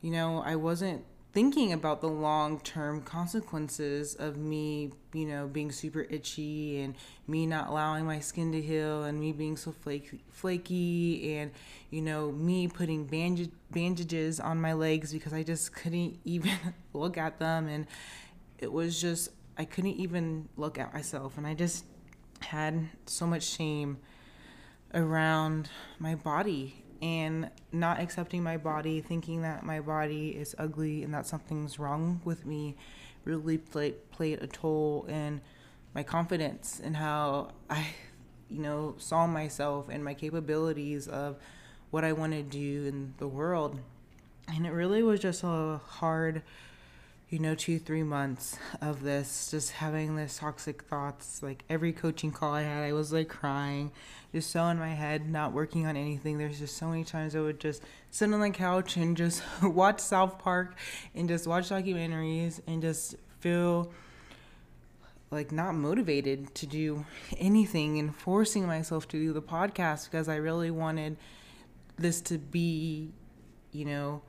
you 0.00 0.10
know, 0.10 0.42
I 0.42 0.56
wasn't 0.56 1.04
thinking 1.32 1.72
about 1.72 2.00
the 2.00 2.08
long 2.08 2.60
term 2.60 3.00
consequences 3.00 4.14
of 4.14 4.36
me, 4.36 4.92
you 5.14 5.26
know, 5.26 5.46
being 5.46 5.72
super 5.72 6.06
itchy 6.10 6.80
and 6.80 6.94
me 7.26 7.46
not 7.46 7.68
allowing 7.68 8.04
my 8.04 8.20
skin 8.20 8.52
to 8.52 8.60
heal 8.60 9.04
and 9.04 9.18
me 9.18 9.32
being 9.32 9.56
so 9.56 9.72
flaky, 9.72 10.22
flaky 10.30 11.36
and, 11.36 11.50
you 11.90 12.02
know, 12.02 12.30
me 12.32 12.68
putting 12.68 13.04
bandage- 13.06 13.50
bandages 13.70 14.40
on 14.40 14.60
my 14.60 14.74
legs 14.74 15.12
because 15.12 15.32
I 15.32 15.42
just 15.42 15.74
couldn't 15.74 16.18
even 16.24 16.56
look 16.92 17.16
at 17.16 17.38
them. 17.38 17.66
And 17.66 17.86
it 18.58 18.70
was 18.70 19.00
just, 19.00 19.30
I 19.56 19.64
couldn't 19.64 19.96
even 19.96 20.48
look 20.56 20.78
at 20.78 20.92
myself. 20.92 21.38
And 21.38 21.46
I 21.46 21.54
just 21.54 21.84
had 22.40 22.88
so 23.06 23.26
much 23.26 23.44
shame 23.44 23.98
around 24.94 25.70
my 25.98 26.14
body 26.14 26.81
and 27.02 27.50
not 27.72 28.00
accepting 28.00 28.42
my 28.44 28.56
body, 28.56 29.00
thinking 29.00 29.42
that 29.42 29.66
my 29.66 29.80
body 29.80 30.28
is 30.30 30.54
ugly 30.56 31.02
and 31.02 31.12
that 31.12 31.26
something's 31.26 31.78
wrong 31.78 32.20
with 32.24 32.46
me, 32.46 32.76
really 33.24 33.58
played 33.58 34.10
played 34.12 34.40
a 34.40 34.46
toll 34.46 35.04
in 35.08 35.40
my 35.94 36.02
confidence 36.04 36.80
and 36.82 36.96
how 36.96 37.50
I, 37.68 37.88
you 38.48 38.60
know, 38.60 38.94
saw 38.98 39.26
myself 39.26 39.88
and 39.90 40.04
my 40.04 40.14
capabilities 40.14 41.08
of 41.08 41.36
what 41.90 42.04
I 42.04 42.12
want 42.12 42.32
to 42.32 42.42
do 42.42 42.86
in 42.86 43.14
the 43.18 43.28
world. 43.28 43.80
And 44.48 44.66
it 44.66 44.70
really 44.70 45.02
was 45.02 45.20
just 45.20 45.42
a 45.44 45.80
hard 45.84 46.42
you 47.32 47.38
know, 47.38 47.54
two, 47.54 47.78
three 47.78 48.02
months 48.02 48.58
of 48.82 49.02
this, 49.02 49.50
just 49.50 49.72
having 49.72 50.16
this 50.16 50.36
toxic 50.36 50.82
thoughts. 50.82 51.42
Like 51.42 51.64
every 51.70 51.92
coaching 51.94 52.30
call 52.30 52.52
I 52.52 52.60
had, 52.62 52.84
I 52.84 52.92
was 52.92 53.10
like 53.10 53.28
crying, 53.28 53.90
just 54.34 54.50
so 54.50 54.66
in 54.66 54.78
my 54.78 54.90
head, 54.90 55.30
not 55.30 55.52
working 55.54 55.86
on 55.86 55.96
anything. 55.96 56.36
There's 56.36 56.58
just 56.58 56.76
so 56.76 56.88
many 56.88 57.04
times 57.04 57.34
I 57.34 57.40
would 57.40 57.58
just 57.58 57.82
sit 58.10 58.30
on 58.32 58.40
the 58.40 58.50
couch 58.50 58.98
and 58.98 59.16
just 59.16 59.42
watch 59.62 60.00
South 60.00 60.38
Park 60.38 60.76
and 61.14 61.26
just 61.26 61.46
watch 61.46 61.70
documentaries 61.70 62.60
and 62.66 62.82
just 62.82 63.14
feel 63.40 63.90
like 65.30 65.50
not 65.50 65.74
motivated 65.74 66.54
to 66.56 66.66
do 66.66 67.06
anything 67.38 67.98
and 67.98 68.14
forcing 68.14 68.66
myself 68.66 69.08
to 69.08 69.18
do 69.18 69.32
the 69.32 69.40
podcast 69.40 70.10
because 70.10 70.28
I 70.28 70.36
really 70.36 70.70
wanted 70.70 71.16
this 71.96 72.20
to 72.20 72.36
be, 72.36 73.10
you 73.72 73.86
know, 73.86 74.20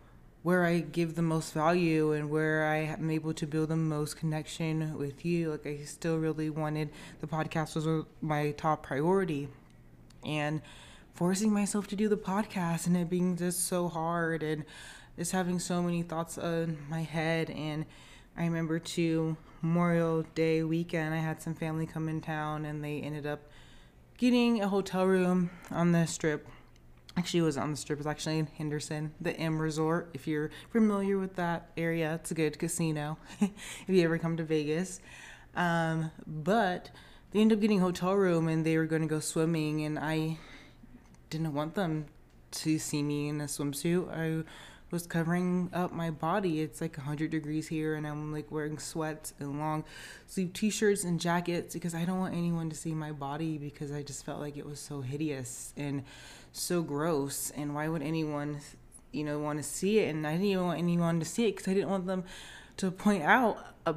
where 0.43 0.65
I 0.65 0.79
give 0.79 1.15
the 1.15 1.21
most 1.21 1.53
value 1.53 2.11
and 2.11 2.29
where 2.29 2.65
I 2.65 2.77
am 2.77 3.09
able 3.09 3.33
to 3.33 3.47
build 3.47 3.69
the 3.69 3.77
most 3.77 4.17
connection 4.17 4.97
with 4.97 5.25
you. 5.25 5.51
Like 5.51 5.65
I 5.65 5.77
still 5.85 6.17
really 6.17 6.49
wanted 6.49 6.89
the 7.21 7.27
podcast 7.27 7.75
was 7.75 8.05
my 8.21 8.51
top 8.51 8.83
priority, 8.83 9.47
and 10.25 10.61
forcing 11.13 11.51
myself 11.51 11.87
to 11.87 11.95
do 11.95 12.09
the 12.09 12.17
podcast 12.17 12.87
and 12.87 12.97
it 12.97 13.09
being 13.09 13.37
just 13.37 13.67
so 13.67 13.87
hard 13.87 14.43
and 14.43 14.65
just 15.17 15.31
having 15.31 15.59
so 15.59 15.81
many 15.81 16.01
thoughts 16.01 16.37
on 16.37 16.77
my 16.89 17.01
head. 17.01 17.49
And 17.49 17.85
I 18.35 18.43
remember 18.43 18.79
too 18.79 19.37
Memorial 19.61 20.25
Day 20.35 20.63
weekend, 20.63 21.13
I 21.13 21.19
had 21.19 21.41
some 21.41 21.53
family 21.53 21.85
come 21.85 22.09
in 22.09 22.19
town 22.19 22.65
and 22.65 22.83
they 22.83 22.99
ended 22.99 23.25
up 23.25 23.41
getting 24.17 24.61
a 24.61 24.67
hotel 24.67 25.05
room 25.05 25.51
on 25.71 25.93
the 25.93 26.05
strip 26.05 26.47
actually 27.17 27.41
was 27.41 27.57
on 27.57 27.71
the 27.71 27.77
strip. 27.77 27.97
Was 27.97 28.07
actually 28.07 28.39
in 28.39 28.47
henderson 28.57 29.13
the 29.21 29.35
m 29.37 29.59
resort. 29.59 30.09
If 30.13 30.27
you're 30.27 30.51
familiar 30.71 31.17
with 31.17 31.35
that 31.35 31.69
area 31.77 32.15
it's 32.15 32.31
a 32.31 32.33
good 32.33 32.59
casino 32.59 33.17
if 33.39 33.51
you 33.87 34.03
ever 34.03 34.17
come 34.17 34.37
to 34.37 34.43
vegas. 34.43 34.99
Um, 35.55 36.11
but 36.25 36.89
they 37.31 37.39
ended 37.39 37.57
up 37.57 37.61
getting 37.61 37.79
a 37.79 37.83
hotel 37.83 38.13
room 38.13 38.47
and 38.47 38.65
they 38.65 38.77
were 38.77 38.85
going 38.85 39.03
to 39.03 39.07
go 39.07 39.19
swimming 39.19 39.85
and 39.85 39.99
i 39.99 40.37
didn't 41.29 41.53
want 41.53 41.73
them 41.73 42.05
to 42.51 42.77
see 42.77 43.01
me 43.01 43.27
in 43.27 43.41
a 43.41 43.45
swimsuit. 43.45 44.07
I 44.15 44.43
was 44.91 45.07
covering 45.07 45.71
up 45.73 45.91
my 45.91 46.11
body. 46.11 46.61
It's 46.61 46.79
like 46.79 46.95
100 46.97 47.31
degrees 47.31 47.67
here, 47.67 47.95
and 47.95 48.05
I'm 48.05 48.31
like 48.31 48.51
wearing 48.51 48.77
sweats 48.77 49.33
and 49.39 49.59
long 49.59 49.83
sleeve 50.27 50.53
t 50.53 50.69
shirts 50.69 51.03
and 51.03 51.19
jackets 51.19 51.73
because 51.73 51.95
I 51.95 52.05
don't 52.05 52.19
want 52.19 52.35
anyone 52.35 52.69
to 52.69 52.75
see 52.75 52.93
my 52.93 53.11
body 53.11 53.57
because 53.57 53.91
I 53.91 54.03
just 54.03 54.23
felt 54.23 54.39
like 54.39 54.55
it 54.55 54.65
was 54.65 54.79
so 54.79 55.01
hideous. 55.01 55.73
And 55.75 56.03
so 56.53 56.81
gross. 56.81 57.51
And 57.51 57.75
why 57.75 57.89
would 57.89 58.01
anyone, 58.01 58.59
you 59.11 59.25
know, 59.25 59.39
want 59.39 59.59
to 59.59 59.63
see 59.63 59.99
it? 59.99 60.15
And 60.15 60.25
I 60.25 60.33
didn't 60.33 60.45
even 60.45 60.65
want 60.65 60.79
anyone 60.79 61.19
to 61.19 61.25
see 61.25 61.47
it 61.47 61.57
because 61.57 61.67
I 61.67 61.73
didn't 61.73 61.89
want 61.89 62.05
them 62.05 62.23
to 62.77 62.91
point 62.91 63.23
out, 63.23 63.57
uh, 63.85 63.93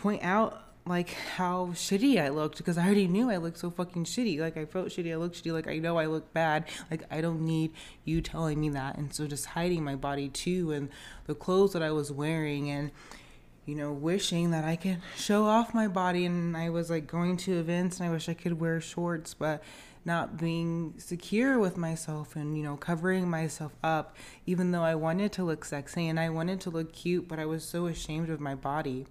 point 0.00 0.24
out 0.24 0.64
like 0.88 1.10
how 1.36 1.66
shitty 1.74 2.20
I 2.20 2.30
looked 2.30 2.56
because 2.56 2.78
I 2.78 2.86
already 2.86 3.06
knew 3.06 3.30
I 3.30 3.36
looked 3.36 3.58
so 3.58 3.70
fucking 3.70 4.04
shitty. 4.04 4.40
Like 4.40 4.56
I 4.56 4.64
felt 4.64 4.88
shitty, 4.88 5.12
I 5.12 5.16
looked 5.16 5.42
shitty, 5.42 5.52
like 5.52 5.68
I 5.68 5.78
know 5.78 5.98
I 5.98 6.06
look 6.06 6.32
bad. 6.32 6.64
Like 6.90 7.04
I 7.10 7.20
don't 7.20 7.42
need 7.42 7.72
you 8.04 8.20
telling 8.22 8.58
me 8.60 8.70
that. 8.70 8.96
And 8.96 9.14
so 9.14 9.26
just 9.26 9.46
hiding 9.46 9.84
my 9.84 9.96
body 9.96 10.28
too 10.28 10.72
and 10.72 10.88
the 11.26 11.34
clothes 11.34 11.74
that 11.74 11.82
I 11.82 11.90
was 11.90 12.10
wearing 12.10 12.70
and 12.70 12.90
you 13.66 13.74
know, 13.74 13.92
wishing 13.92 14.50
that 14.52 14.64
I 14.64 14.76
could 14.76 15.02
show 15.14 15.44
off 15.44 15.74
my 15.74 15.88
body 15.88 16.24
and 16.24 16.56
I 16.56 16.70
was 16.70 16.88
like 16.88 17.06
going 17.06 17.36
to 17.38 17.58
events 17.58 18.00
and 18.00 18.08
I 18.08 18.10
wish 18.10 18.26
I 18.26 18.32
could 18.32 18.58
wear 18.58 18.80
shorts, 18.80 19.34
but 19.34 19.62
not 20.08 20.38
being 20.38 20.94
secure 20.96 21.58
with 21.58 21.76
myself 21.76 22.34
and 22.34 22.56
you 22.56 22.64
know 22.64 22.76
covering 22.76 23.28
myself 23.28 23.76
up 23.84 24.16
even 24.46 24.72
though 24.72 24.82
I 24.82 24.94
wanted 24.94 25.32
to 25.32 25.44
look 25.44 25.66
sexy 25.66 26.08
and 26.08 26.18
I 26.18 26.30
wanted 26.30 26.60
to 26.62 26.70
look 26.70 26.92
cute, 26.94 27.28
but 27.28 27.38
I 27.38 27.44
was 27.44 27.62
so 27.62 27.86
ashamed 27.86 28.30
of 28.30 28.40
my 28.40 28.54
body. 28.54 29.06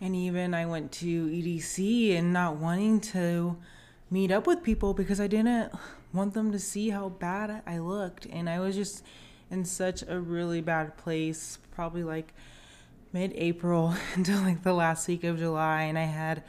And 0.00 0.14
even 0.14 0.54
I 0.54 0.64
went 0.66 0.92
to 0.92 1.26
EDC 1.26 2.16
and 2.16 2.32
not 2.32 2.56
wanting 2.56 3.00
to 3.12 3.56
meet 4.08 4.30
up 4.30 4.46
with 4.46 4.62
people 4.62 4.94
because 4.94 5.20
I 5.20 5.26
didn't 5.26 5.72
want 6.12 6.32
them 6.32 6.52
to 6.52 6.58
see 6.58 6.90
how 6.90 7.08
bad 7.08 7.62
I 7.66 7.78
looked. 7.78 8.26
And 8.26 8.48
I 8.48 8.60
was 8.60 8.76
just 8.76 9.04
in 9.50 9.64
such 9.64 10.04
a 10.06 10.20
really 10.20 10.60
bad 10.60 10.96
place, 10.96 11.58
probably 11.72 12.04
like 12.04 12.32
mid 13.12 13.32
April 13.34 13.94
until 14.14 14.40
like 14.42 14.62
the 14.62 14.72
last 14.72 15.08
week 15.08 15.24
of 15.24 15.38
July. 15.38 15.82
And 15.82 15.98
I 15.98 16.04
had 16.04 16.44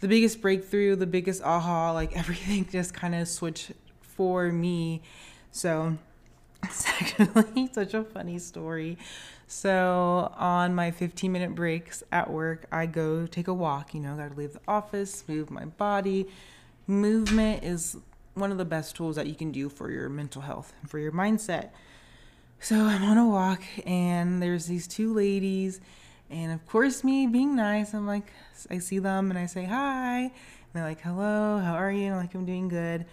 the 0.00 0.08
biggest 0.08 0.40
breakthrough, 0.40 0.96
the 0.96 1.06
biggest 1.06 1.42
aha, 1.42 1.92
like 1.92 2.16
everything 2.16 2.68
just 2.70 2.94
kind 2.94 3.14
of 3.14 3.28
switched 3.28 3.72
for 4.00 4.50
me. 4.50 5.02
So 5.50 5.96
it's 6.64 6.86
actually 6.88 7.68
such 7.72 7.94
a 7.94 8.04
funny 8.04 8.38
story. 8.38 8.98
So, 9.46 10.32
on 10.36 10.74
my 10.74 10.90
15 10.90 11.32
minute 11.32 11.54
breaks 11.54 12.02
at 12.12 12.30
work, 12.30 12.66
I 12.70 12.84
go 12.84 13.26
take 13.26 13.48
a 13.48 13.54
walk. 13.54 13.94
You 13.94 14.00
know, 14.00 14.14
got 14.14 14.32
to 14.32 14.36
leave 14.36 14.52
the 14.52 14.60
office, 14.68 15.24
move 15.26 15.50
my 15.50 15.64
body. 15.64 16.26
Movement 16.86 17.64
is 17.64 17.96
one 18.34 18.52
of 18.52 18.58
the 18.58 18.64
best 18.64 18.94
tools 18.94 19.16
that 19.16 19.26
you 19.26 19.34
can 19.34 19.50
do 19.50 19.68
for 19.68 19.90
your 19.90 20.08
mental 20.08 20.42
health 20.42 20.74
and 20.80 20.90
for 20.90 20.98
your 20.98 21.12
mindset. 21.12 21.70
So, 22.60 22.76
I'm 22.76 23.02
on 23.04 23.16
a 23.16 23.26
walk, 23.26 23.62
and 23.86 24.42
there's 24.42 24.66
these 24.66 24.86
two 24.86 25.14
ladies. 25.14 25.80
And 26.30 26.52
of 26.52 26.66
course, 26.66 27.02
me 27.02 27.26
being 27.26 27.56
nice, 27.56 27.94
I'm 27.94 28.06
like, 28.06 28.32
I 28.70 28.78
see 28.78 28.98
them 28.98 29.30
and 29.30 29.38
I 29.38 29.46
say 29.46 29.64
hi. 29.64 30.20
And 30.20 30.30
they're 30.72 30.84
like, 30.84 31.00
hello, 31.00 31.58
how 31.58 31.74
are 31.74 31.90
you? 31.90 32.06
And 32.06 32.14
I'm 32.14 32.20
like, 32.20 32.34
I'm 32.34 32.44
doing 32.44 32.68
good. 32.68 33.06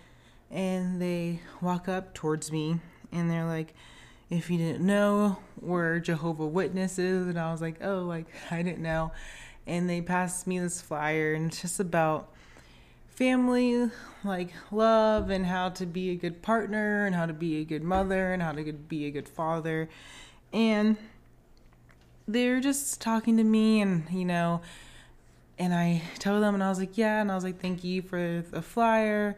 And 0.51 1.01
they 1.01 1.39
walk 1.61 1.87
up 1.87 2.13
towards 2.13 2.51
me 2.51 2.79
and 3.11 3.29
they're 3.29 3.45
like, 3.45 3.73
if 4.29 4.49
you 4.49 4.57
didn't 4.57 4.85
know, 4.85 5.37
we're 5.61 5.99
Jehovah 5.99 6.47
Witnesses. 6.47 7.27
And 7.27 7.39
I 7.39 7.51
was 7.51 7.61
like, 7.61 7.83
oh, 7.83 7.99
like, 7.99 8.27
I 8.51 8.61
didn't 8.61 8.81
know. 8.81 9.11
And 9.67 9.89
they 9.89 10.01
passed 10.01 10.45
me 10.45 10.59
this 10.59 10.81
flyer, 10.81 11.33
and 11.33 11.47
it's 11.47 11.61
just 11.61 11.79
about 11.79 12.31
family, 13.07 13.89
like 14.23 14.53
love, 14.71 15.29
and 15.29 15.45
how 15.45 15.69
to 15.69 15.85
be 15.85 16.11
a 16.11 16.15
good 16.15 16.41
partner, 16.41 17.05
and 17.05 17.15
how 17.15 17.25
to 17.25 17.33
be 17.33 17.61
a 17.61 17.65
good 17.65 17.83
mother, 17.83 18.31
and 18.31 18.43
how 18.43 18.51
to 18.51 18.73
be 18.73 19.05
a 19.05 19.11
good 19.11 19.27
father. 19.27 19.89
And 20.53 20.97
they're 22.27 22.59
just 22.59 23.01
talking 23.01 23.37
to 23.37 23.43
me, 23.43 23.81
and, 23.81 24.09
you 24.09 24.25
know, 24.25 24.61
and 25.57 25.73
I 25.73 26.01
told 26.19 26.43
them, 26.43 26.53
and 26.53 26.63
I 26.63 26.69
was 26.69 26.79
like, 26.79 26.97
yeah. 26.97 27.21
And 27.21 27.31
I 27.31 27.35
was 27.35 27.43
like, 27.43 27.61
thank 27.61 27.83
you 27.83 28.01
for 28.01 28.43
the 28.51 28.61
flyer. 28.61 29.37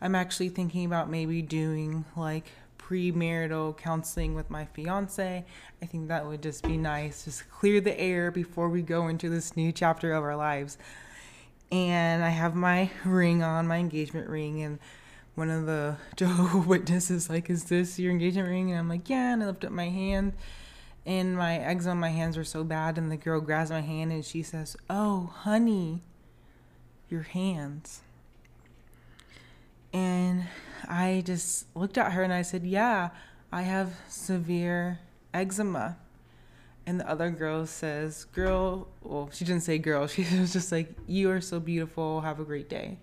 I'm 0.00 0.14
actually 0.14 0.50
thinking 0.50 0.84
about 0.84 1.10
maybe 1.10 1.42
doing 1.42 2.04
like 2.16 2.46
premarital 2.78 3.76
counseling 3.76 4.34
with 4.34 4.50
my 4.50 4.64
fiance. 4.66 5.44
I 5.82 5.86
think 5.86 6.08
that 6.08 6.26
would 6.26 6.42
just 6.42 6.62
be 6.62 6.76
nice. 6.76 7.24
Just 7.24 7.50
clear 7.50 7.80
the 7.80 7.98
air 7.98 8.30
before 8.30 8.68
we 8.68 8.82
go 8.82 9.08
into 9.08 9.28
this 9.28 9.56
new 9.56 9.72
chapter 9.72 10.12
of 10.12 10.22
our 10.22 10.36
lives. 10.36 10.78
And 11.72 12.22
I 12.22 12.28
have 12.28 12.54
my 12.54 12.90
ring 13.04 13.42
on, 13.42 13.66
my 13.66 13.78
engagement 13.78 14.28
ring, 14.28 14.62
and 14.62 14.78
one 15.34 15.50
of 15.50 15.66
the 15.66 15.96
Jehovah 16.16 16.58
Witnesses 16.58 17.28
like, 17.28 17.50
"Is 17.50 17.64
this 17.64 17.98
your 17.98 18.12
engagement 18.12 18.48
ring?" 18.48 18.70
And 18.70 18.78
I'm 18.78 18.88
like, 18.88 19.08
"Yeah." 19.10 19.32
And 19.32 19.42
I 19.42 19.46
lift 19.46 19.64
up 19.64 19.72
my 19.72 19.88
hand, 19.88 20.34
and 21.06 21.36
my 21.36 21.56
eczema 21.58 21.92
on 21.92 21.98
my 21.98 22.10
hands 22.10 22.36
were 22.36 22.44
so 22.44 22.64
bad. 22.64 22.98
And 22.98 23.10
the 23.10 23.16
girl 23.16 23.40
grabs 23.40 23.70
my 23.70 23.80
hand 23.80 24.12
and 24.12 24.24
she 24.24 24.42
says, 24.42 24.76
"Oh, 24.90 25.32
honey, 25.32 26.02
your 27.08 27.22
hands." 27.22 28.02
And 29.96 30.44
I 30.86 31.22
just 31.24 31.66
looked 31.74 31.96
at 31.96 32.12
her 32.12 32.22
and 32.22 32.32
I 32.32 32.42
said, 32.42 32.64
Yeah, 32.64 33.10
I 33.50 33.62
have 33.62 33.94
severe 34.08 35.00
eczema. 35.32 35.96
And 36.86 37.00
the 37.00 37.08
other 37.08 37.30
girl 37.30 37.66
says, 37.66 38.24
Girl, 38.24 38.88
well, 39.02 39.30
she 39.32 39.46
didn't 39.46 39.62
say 39.62 39.78
girl. 39.78 40.06
She 40.06 40.22
was 40.38 40.52
just 40.52 40.70
like, 40.70 40.92
You 41.06 41.30
are 41.30 41.40
so 41.40 41.60
beautiful. 41.60 42.20
Have 42.20 42.40
a 42.40 42.44
great 42.44 42.68
day. 42.68 42.98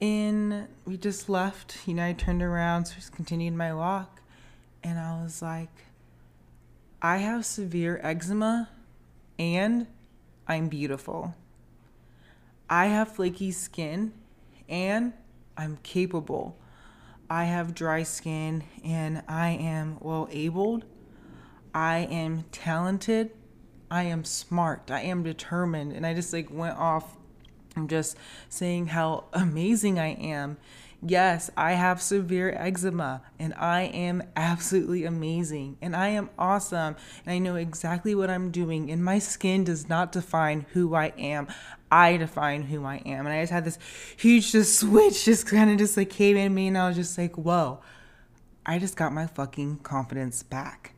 And 0.00 0.68
we 0.84 0.96
just 0.96 1.28
left. 1.28 1.78
You 1.86 1.94
know, 1.94 2.06
I 2.06 2.12
turned 2.12 2.42
around, 2.42 2.86
so 2.86 2.94
just 2.94 3.12
continued 3.12 3.54
my 3.54 3.74
walk. 3.74 4.20
And 4.84 4.98
I 4.98 5.22
was 5.22 5.42
like, 5.42 5.70
I 7.04 7.16
have 7.16 7.44
severe 7.44 7.98
eczema 8.00 8.68
and 9.36 9.88
I'm 10.46 10.68
beautiful. 10.68 11.34
I 12.70 12.86
have 12.86 13.16
flaky 13.16 13.50
skin 13.50 14.12
and 14.68 15.12
I'm 15.56 15.78
capable. 15.82 16.56
I 17.28 17.44
have 17.44 17.74
dry 17.74 18.04
skin 18.04 18.62
and 18.84 19.24
I 19.26 19.48
am 19.48 19.98
well 20.00 20.28
abled. 20.30 20.84
I 21.74 22.06
am 22.08 22.44
talented. 22.52 23.32
I 23.90 24.04
am 24.04 24.22
smart. 24.22 24.88
I 24.88 25.00
am 25.00 25.24
determined. 25.24 25.92
And 25.92 26.06
I 26.06 26.14
just 26.14 26.32
like 26.32 26.52
went 26.52 26.78
off 26.78 27.16
I'm 27.76 27.88
just 27.88 28.16
saying 28.48 28.88
how 28.88 29.24
amazing 29.32 29.98
I 29.98 30.14
am. 30.14 30.56
Yes, 31.04 31.50
I 31.56 31.72
have 31.72 32.00
severe 32.00 32.50
eczema 32.56 33.22
and 33.36 33.52
I 33.54 33.82
am 33.82 34.22
absolutely 34.36 35.04
amazing 35.04 35.76
and 35.82 35.96
I 35.96 36.08
am 36.08 36.30
awesome 36.38 36.94
and 37.24 37.34
I 37.34 37.38
know 37.38 37.56
exactly 37.56 38.14
what 38.14 38.30
I'm 38.30 38.52
doing 38.52 38.88
and 38.88 39.04
my 39.04 39.18
skin 39.18 39.64
does 39.64 39.88
not 39.88 40.12
define 40.12 40.64
who 40.74 40.94
I 40.94 41.06
am. 41.18 41.48
I 41.90 42.18
define 42.18 42.62
who 42.62 42.84
I 42.84 43.02
am. 43.04 43.26
And 43.26 43.34
I 43.34 43.42
just 43.42 43.52
had 43.52 43.64
this 43.64 43.80
huge 44.16 44.52
just 44.52 44.78
switch 44.78 45.24
just 45.24 45.44
kind 45.48 45.70
of 45.70 45.78
just 45.78 45.96
like 45.96 46.08
came 46.08 46.36
in 46.36 46.54
me 46.54 46.68
and 46.68 46.78
I 46.78 46.86
was 46.86 46.96
just 46.96 47.18
like, 47.18 47.36
whoa, 47.36 47.80
I 48.64 48.78
just 48.78 48.94
got 48.94 49.12
my 49.12 49.26
fucking 49.26 49.78
confidence 49.78 50.44
back 50.44 50.94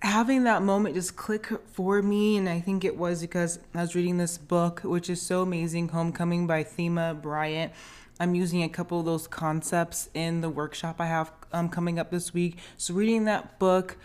having 0.00 0.44
that 0.44 0.62
moment 0.62 0.94
just 0.94 1.16
click 1.16 1.50
for 1.72 2.02
me 2.02 2.36
and 2.36 2.48
i 2.48 2.60
think 2.60 2.84
it 2.84 2.96
was 2.96 3.20
because 3.20 3.58
i 3.74 3.80
was 3.80 3.94
reading 3.94 4.16
this 4.16 4.38
book 4.38 4.80
which 4.80 5.10
is 5.10 5.20
so 5.20 5.42
amazing 5.42 5.88
homecoming 5.88 6.46
by 6.46 6.62
thema 6.62 7.14
bryant 7.14 7.72
i'm 8.20 8.34
using 8.34 8.62
a 8.62 8.68
couple 8.68 9.00
of 9.00 9.06
those 9.06 9.26
concepts 9.26 10.08
in 10.14 10.40
the 10.40 10.50
workshop 10.50 11.00
i 11.00 11.06
have 11.06 11.32
um, 11.52 11.68
coming 11.68 11.98
up 11.98 12.10
this 12.10 12.34
week 12.34 12.58
so 12.76 12.94
reading 12.94 13.24
that 13.24 13.58
book 13.58 13.96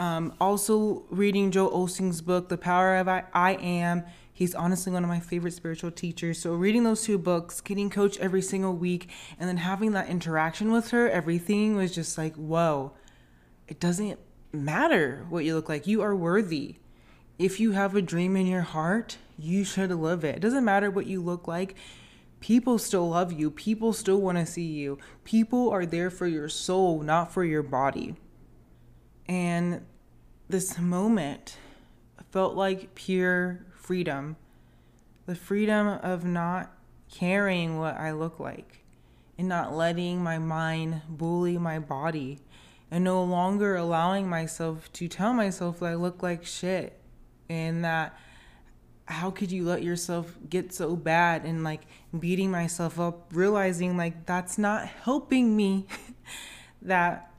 um, 0.00 0.32
also 0.40 1.02
reading 1.10 1.50
Joel 1.50 1.72
Osteen's 1.72 2.20
book 2.20 2.48
the 2.48 2.56
power 2.56 2.94
of 2.94 3.08
I, 3.08 3.24
I 3.34 3.54
am 3.54 4.04
he's 4.32 4.54
honestly 4.54 4.92
one 4.92 5.02
of 5.02 5.08
my 5.08 5.18
favorite 5.18 5.54
spiritual 5.54 5.90
teachers 5.90 6.38
so 6.38 6.54
reading 6.54 6.84
those 6.84 7.02
two 7.02 7.18
books 7.18 7.60
getting 7.60 7.90
coach 7.90 8.16
every 8.18 8.42
single 8.42 8.74
week 8.74 9.08
and 9.40 9.48
then 9.48 9.56
having 9.56 9.90
that 9.92 10.08
interaction 10.08 10.70
with 10.70 10.90
her 10.92 11.10
everything 11.10 11.74
was 11.74 11.92
just 11.92 12.16
like 12.16 12.36
whoa 12.36 12.92
it 13.66 13.80
doesn't 13.80 14.20
matter 14.52 15.26
what 15.28 15.44
you 15.44 15.54
look 15.54 15.68
like. 15.68 15.86
You 15.86 16.02
are 16.02 16.16
worthy. 16.16 16.76
If 17.38 17.60
you 17.60 17.72
have 17.72 17.94
a 17.94 18.02
dream 18.02 18.36
in 18.36 18.46
your 18.46 18.62
heart, 18.62 19.18
you 19.38 19.62
should 19.64 19.90
live 19.90 20.24
it. 20.24 20.36
It 20.36 20.40
doesn't 20.40 20.64
matter 20.64 20.90
what 20.90 21.06
you 21.06 21.22
look 21.22 21.46
like. 21.46 21.76
People 22.40 22.78
still 22.78 23.08
love 23.08 23.32
you. 23.32 23.50
People 23.50 23.92
still 23.92 24.20
want 24.20 24.38
to 24.38 24.46
see 24.46 24.62
you. 24.62 24.98
People 25.24 25.70
are 25.70 25.84
there 25.84 26.10
for 26.10 26.26
your 26.26 26.48
soul, 26.48 27.02
not 27.02 27.32
for 27.32 27.44
your 27.44 27.62
body. 27.62 28.14
And 29.26 29.84
this 30.48 30.78
moment 30.78 31.56
felt 32.30 32.54
like 32.54 32.94
pure 32.94 33.64
freedom 33.74 34.36
the 35.28 35.34
freedom 35.34 35.86
of 35.86 36.24
not 36.24 36.72
caring 37.10 37.78
what 37.78 37.94
I 37.98 38.12
look 38.12 38.40
like 38.40 38.82
and 39.36 39.46
not 39.46 39.74
letting 39.74 40.22
my 40.22 40.38
mind 40.38 41.02
bully 41.06 41.58
my 41.58 41.78
body 41.78 42.38
and 42.90 43.04
no 43.04 43.22
longer 43.22 43.76
allowing 43.76 44.26
myself 44.26 44.90
to 44.94 45.06
tell 45.06 45.34
myself 45.34 45.80
that 45.80 45.86
I 45.86 45.94
look 45.96 46.22
like 46.22 46.46
shit 46.46 46.98
and 47.50 47.84
that 47.84 48.18
how 49.04 49.30
could 49.30 49.52
you 49.52 49.66
let 49.66 49.82
yourself 49.82 50.34
get 50.48 50.72
so 50.72 50.96
bad 50.96 51.44
and 51.44 51.62
like 51.62 51.82
beating 52.18 52.50
myself 52.50 52.98
up 52.98 53.26
realizing 53.32 53.96
like 53.96 54.24
that's 54.26 54.56
not 54.56 54.86
helping 54.86 55.56
me 55.56 55.86
that 56.82 57.30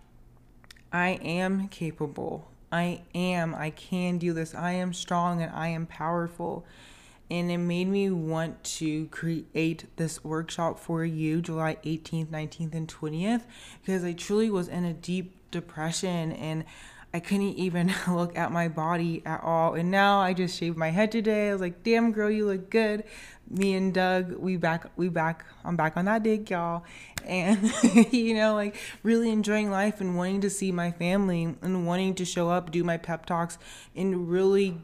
I 0.92 1.20
am 1.24 1.68
capable. 1.68 2.48
I 2.72 3.02
am. 3.16 3.56
I 3.56 3.72
can 3.72 4.18
do 4.18 4.34
this. 4.34 4.54
I 4.54 4.74
am 4.74 4.94
strong 4.94 5.42
and 5.42 5.52
I 5.52 5.70
am 5.70 5.86
powerful. 5.86 6.66
And 7.32 7.52
it 7.52 7.58
made 7.58 7.88
me 7.88 8.10
want 8.10 8.64
to 8.64 9.06
create 9.08 9.86
this 9.98 10.24
workshop 10.24 10.80
for 10.80 11.06
you 11.06 11.42
July 11.42 11.78
18th, 11.84 12.28
19th, 12.28 12.74
and 12.74 12.88
20th 12.88 13.44
because 13.82 14.04
I 14.04 14.14
truly 14.14 14.50
was 14.50 14.68
in 14.68 14.84
a 14.84 14.94
deep 14.94 15.36
depression 15.52 16.32
and 16.32 16.64
I 17.14 17.20
couldn't 17.20 17.56
even 17.56 17.94
look 18.08 18.38
at 18.38 18.52
my 18.52 18.68
body 18.68 19.22
at 19.26 19.44
all. 19.44 19.74
And 19.74 19.90
now 19.92 20.20
I 20.20 20.34
just 20.34 20.58
shaved 20.58 20.78
my 20.78 20.90
head 20.90 21.12
today. 21.12 21.50
I 21.50 21.54
was 21.54 21.62
like, 21.62 21.84
"Damn 21.84 22.12
girl, 22.12 22.30
you 22.30 22.46
look 22.46 22.70
good." 22.70 23.04
Me 23.50 23.74
and 23.74 23.94
Doug, 23.94 24.36
we 24.36 24.58
back 24.58 24.92
we 24.96 25.10
back 25.10 25.44
I'm 25.66 25.76
back 25.76 25.98
on 25.98 26.06
that 26.06 26.22
dig, 26.22 26.50
y'all. 26.50 26.84
And 27.26 27.72
you 28.12 28.36
know, 28.36 28.54
like 28.54 28.76
really 29.02 29.32
enjoying 29.32 29.72
life 29.72 30.02
and 30.02 30.16
wanting 30.16 30.42
to 30.42 30.50
see 30.50 30.72
my 30.72 30.92
family 30.92 31.56
and 31.62 31.88
wanting 31.88 32.14
to 32.16 32.26
show 32.26 32.50
up, 32.50 32.72
do 32.72 32.84
my 32.84 32.98
pep 32.98 33.26
talks 33.26 33.58
and 33.96 34.30
really 34.30 34.78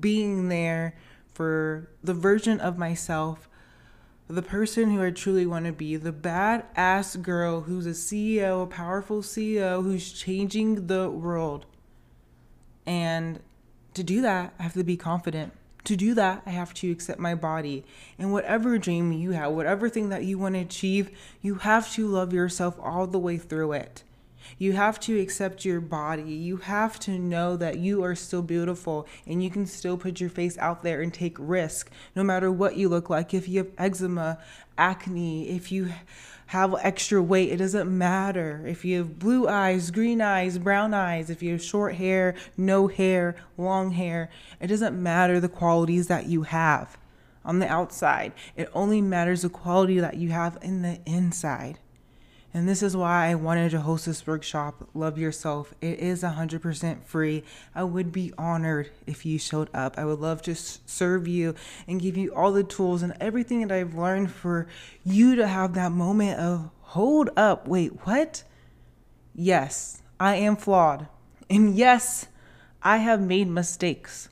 being 0.00 0.48
there 0.48 0.94
for 1.32 1.88
the 2.02 2.14
version 2.14 2.60
of 2.60 2.78
myself 2.78 3.48
the 4.32 4.42
person 4.42 4.90
who 4.90 5.02
I 5.02 5.10
truly 5.10 5.44
want 5.44 5.66
to 5.66 5.72
be, 5.72 5.96
the 5.96 6.10
badass 6.10 7.20
girl 7.20 7.62
who's 7.62 7.84
a 7.84 7.90
CEO, 7.90 8.62
a 8.62 8.66
powerful 8.66 9.20
CEO 9.20 9.82
who's 9.82 10.10
changing 10.10 10.86
the 10.86 11.10
world. 11.10 11.66
And 12.86 13.40
to 13.92 14.02
do 14.02 14.22
that, 14.22 14.54
I 14.58 14.62
have 14.62 14.72
to 14.72 14.84
be 14.84 14.96
confident. 14.96 15.52
To 15.84 15.96
do 15.96 16.14
that, 16.14 16.42
I 16.46 16.50
have 16.50 16.72
to 16.74 16.90
accept 16.90 17.18
my 17.18 17.34
body. 17.34 17.84
And 18.18 18.32
whatever 18.32 18.78
dream 18.78 19.12
you 19.12 19.32
have, 19.32 19.52
whatever 19.52 19.90
thing 19.90 20.08
that 20.08 20.24
you 20.24 20.38
want 20.38 20.54
to 20.54 20.60
achieve, 20.60 21.10
you 21.42 21.56
have 21.56 21.92
to 21.92 22.06
love 22.08 22.32
yourself 22.32 22.76
all 22.80 23.06
the 23.06 23.18
way 23.18 23.36
through 23.36 23.72
it. 23.72 24.02
You 24.58 24.72
have 24.72 25.00
to 25.00 25.18
accept 25.20 25.64
your 25.64 25.80
body. 25.80 26.32
You 26.32 26.58
have 26.58 26.98
to 27.00 27.18
know 27.18 27.56
that 27.56 27.78
you 27.78 28.02
are 28.04 28.14
still 28.14 28.42
beautiful 28.42 29.06
and 29.26 29.42
you 29.42 29.50
can 29.50 29.66
still 29.66 29.96
put 29.96 30.20
your 30.20 30.30
face 30.30 30.58
out 30.58 30.82
there 30.82 31.00
and 31.00 31.12
take 31.12 31.36
risk 31.38 31.90
no 32.14 32.22
matter 32.22 32.50
what 32.50 32.76
you 32.76 32.88
look 32.88 33.10
like. 33.10 33.34
If 33.34 33.48
you 33.48 33.58
have 33.58 33.72
eczema, 33.78 34.38
acne, 34.76 35.48
if 35.48 35.72
you 35.72 35.92
have 36.46 36.74
extra 36.82 37.22
weight, 37.22 37.50
it 37.50 37.56
doesn't 37.56 37.96
matter. 37.96 38.62
If 38.66 38.84
you 38.84 38.98
have 38.98 39.18
blue 39.18 39.48
eyes, 39.48 39.90
green 39.90 40.20
eyes, 40.20 40.58
brown 40.58 40.92
eyes, 40.92 41.30
if 41.30 41.42
you 41.42 41.52
have 41.52 41.62
short 41.62 41.94
hair, 41.94 42.34
no 42.56 42.88
hair, 42.88 43.36
long 43.56 43.92
hair, 43.92 44.28
it 44.60 44.66
doesn't 44.66 45.02
matter 45.02 45.40
the 45.40 45.48
qualities 45.48 46.08
that 46.08 46.26
you 46.26 46.42
have 46.42 46.98
on 47.44 47.58
the 47.58 47.68
outside. 47.68 48.32
It 48.56 48.70
only 48.74 49.00
matters 49.00 49.42
the 49.42 49.48
quality 49.48 49.98
that 50.00 50.16
you 50.16 50.30
have 50.30 50.58
in 50.62 50.82
the 50.82 51.00
inside. 51.06 51.78
And 52.54 52.68
this 52.68 52.82
is 52.82 52.94
why 52.94 53.28
I 53.28 53.34
wanted 53.34 53.70
to 53.70 53.80
host 53.80 54.04
this 54.04 54.26
workshop, 54.26 54.86
Love 54.92 55.16
Yourself. 55.16 55.72
It 55.80 55.98
is 56.00 56.22
100% 56.22 57.02
free. 57.02 57.44
I 57.74 57.82
would 57.82 58.12
be 58.12 58.32
honored 58.36 58.90
if 59.06 59.24
you 59.24 59.38
showed 59.38 59.70
up. 59.72 59.96
I 59.96 60.04
would 60.04 60.18
love 60.18 60.42
to 60.42 60.54
serve 60.54 61.26
you 61.26 61.54
and 61.88 62.00
give 62.00 62.18
you 62.18 62.34
all 62.34 62.52
the 62.52 62.62
tools 62.62 63.02
and 63.02 63.14
everything 63.20 63.66
that 63.66 63.72
I've 63.72 63.94
learned 63.94 64.30
for 64.30 64.66
you 65.02 65.34
to 65.36 65.48
have 65.48 65.72
that 65.74 65.92
moment 65.92 66.38
of 66.38 66.68
hold 66.80 67.30
up, 67.38 67.66
wait, 67.66 68.06
what? 68.06 68.44
Yes, 69.34 70.02
I 70.20 70.36
am 70.36 70.56
flawed. 70.56 71.08
And 71.48 71.74
yes, 71.74 72.26
I 72.82 72.98
have 72.98 73.22
made 73.22 73.48
mistakes. 73.48 74.28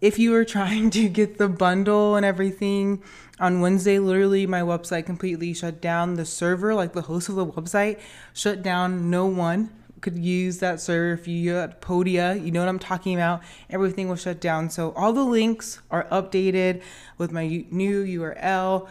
If 0.00 0.18
you 0.18 0.34
are 0.34 0.44
trying 0.44 0.90
to 0.90 1.08
get 1.08 1.38
the 1.38 1.48
bundle 1.48 2.16
and 2.16 2.26
everything, 2.26 3.02
on 3.40 3.60
Wednesday, 3.60 3.98
literally 3.98 4.46
my 4.46 4.60
website 4.60 5.06
completely 5.06 5.54
shut 5.54 5.80
down. 5.80 6.14
The 6.14 6.24
server, 6.24 6.74
like 6.74 6.92
the 6.92 7.02
host 7.02 7.28
of 7.28 7.36
the 7.36 7.46
website, 7.46 7.98
shut 8.34 8.62
down. 8.62 9.10
No 9.10 9.26
one 9.26 9.70
could 10.00 10.18
use 10.18 10.58
that 10.58 10.80
server. 10.80 11.12
If 11.12 11.26
you 11.26 11.52
got 11.52 11.80
Podia, 11.80 12.44
you 12.44 12.50
know 12.50 12.60
what 12.60 12.68
I'm 12.68 12.78
talking 12.78 13.14
about. 13.14 13.42
Everything 13.70 14.08
was 14.08 14.20
shut 14.20 14.40
down. 14.40 14.68
So 14.68 14.92
all 14.92 15.12
the 15.12 15.24
links 15.24 15.80
are 15.90 16.04
updated 16.10 16.82
with 17.16 17.32
my 17.32 17.64
new 17.70 18.04
URL. 18.04 18.88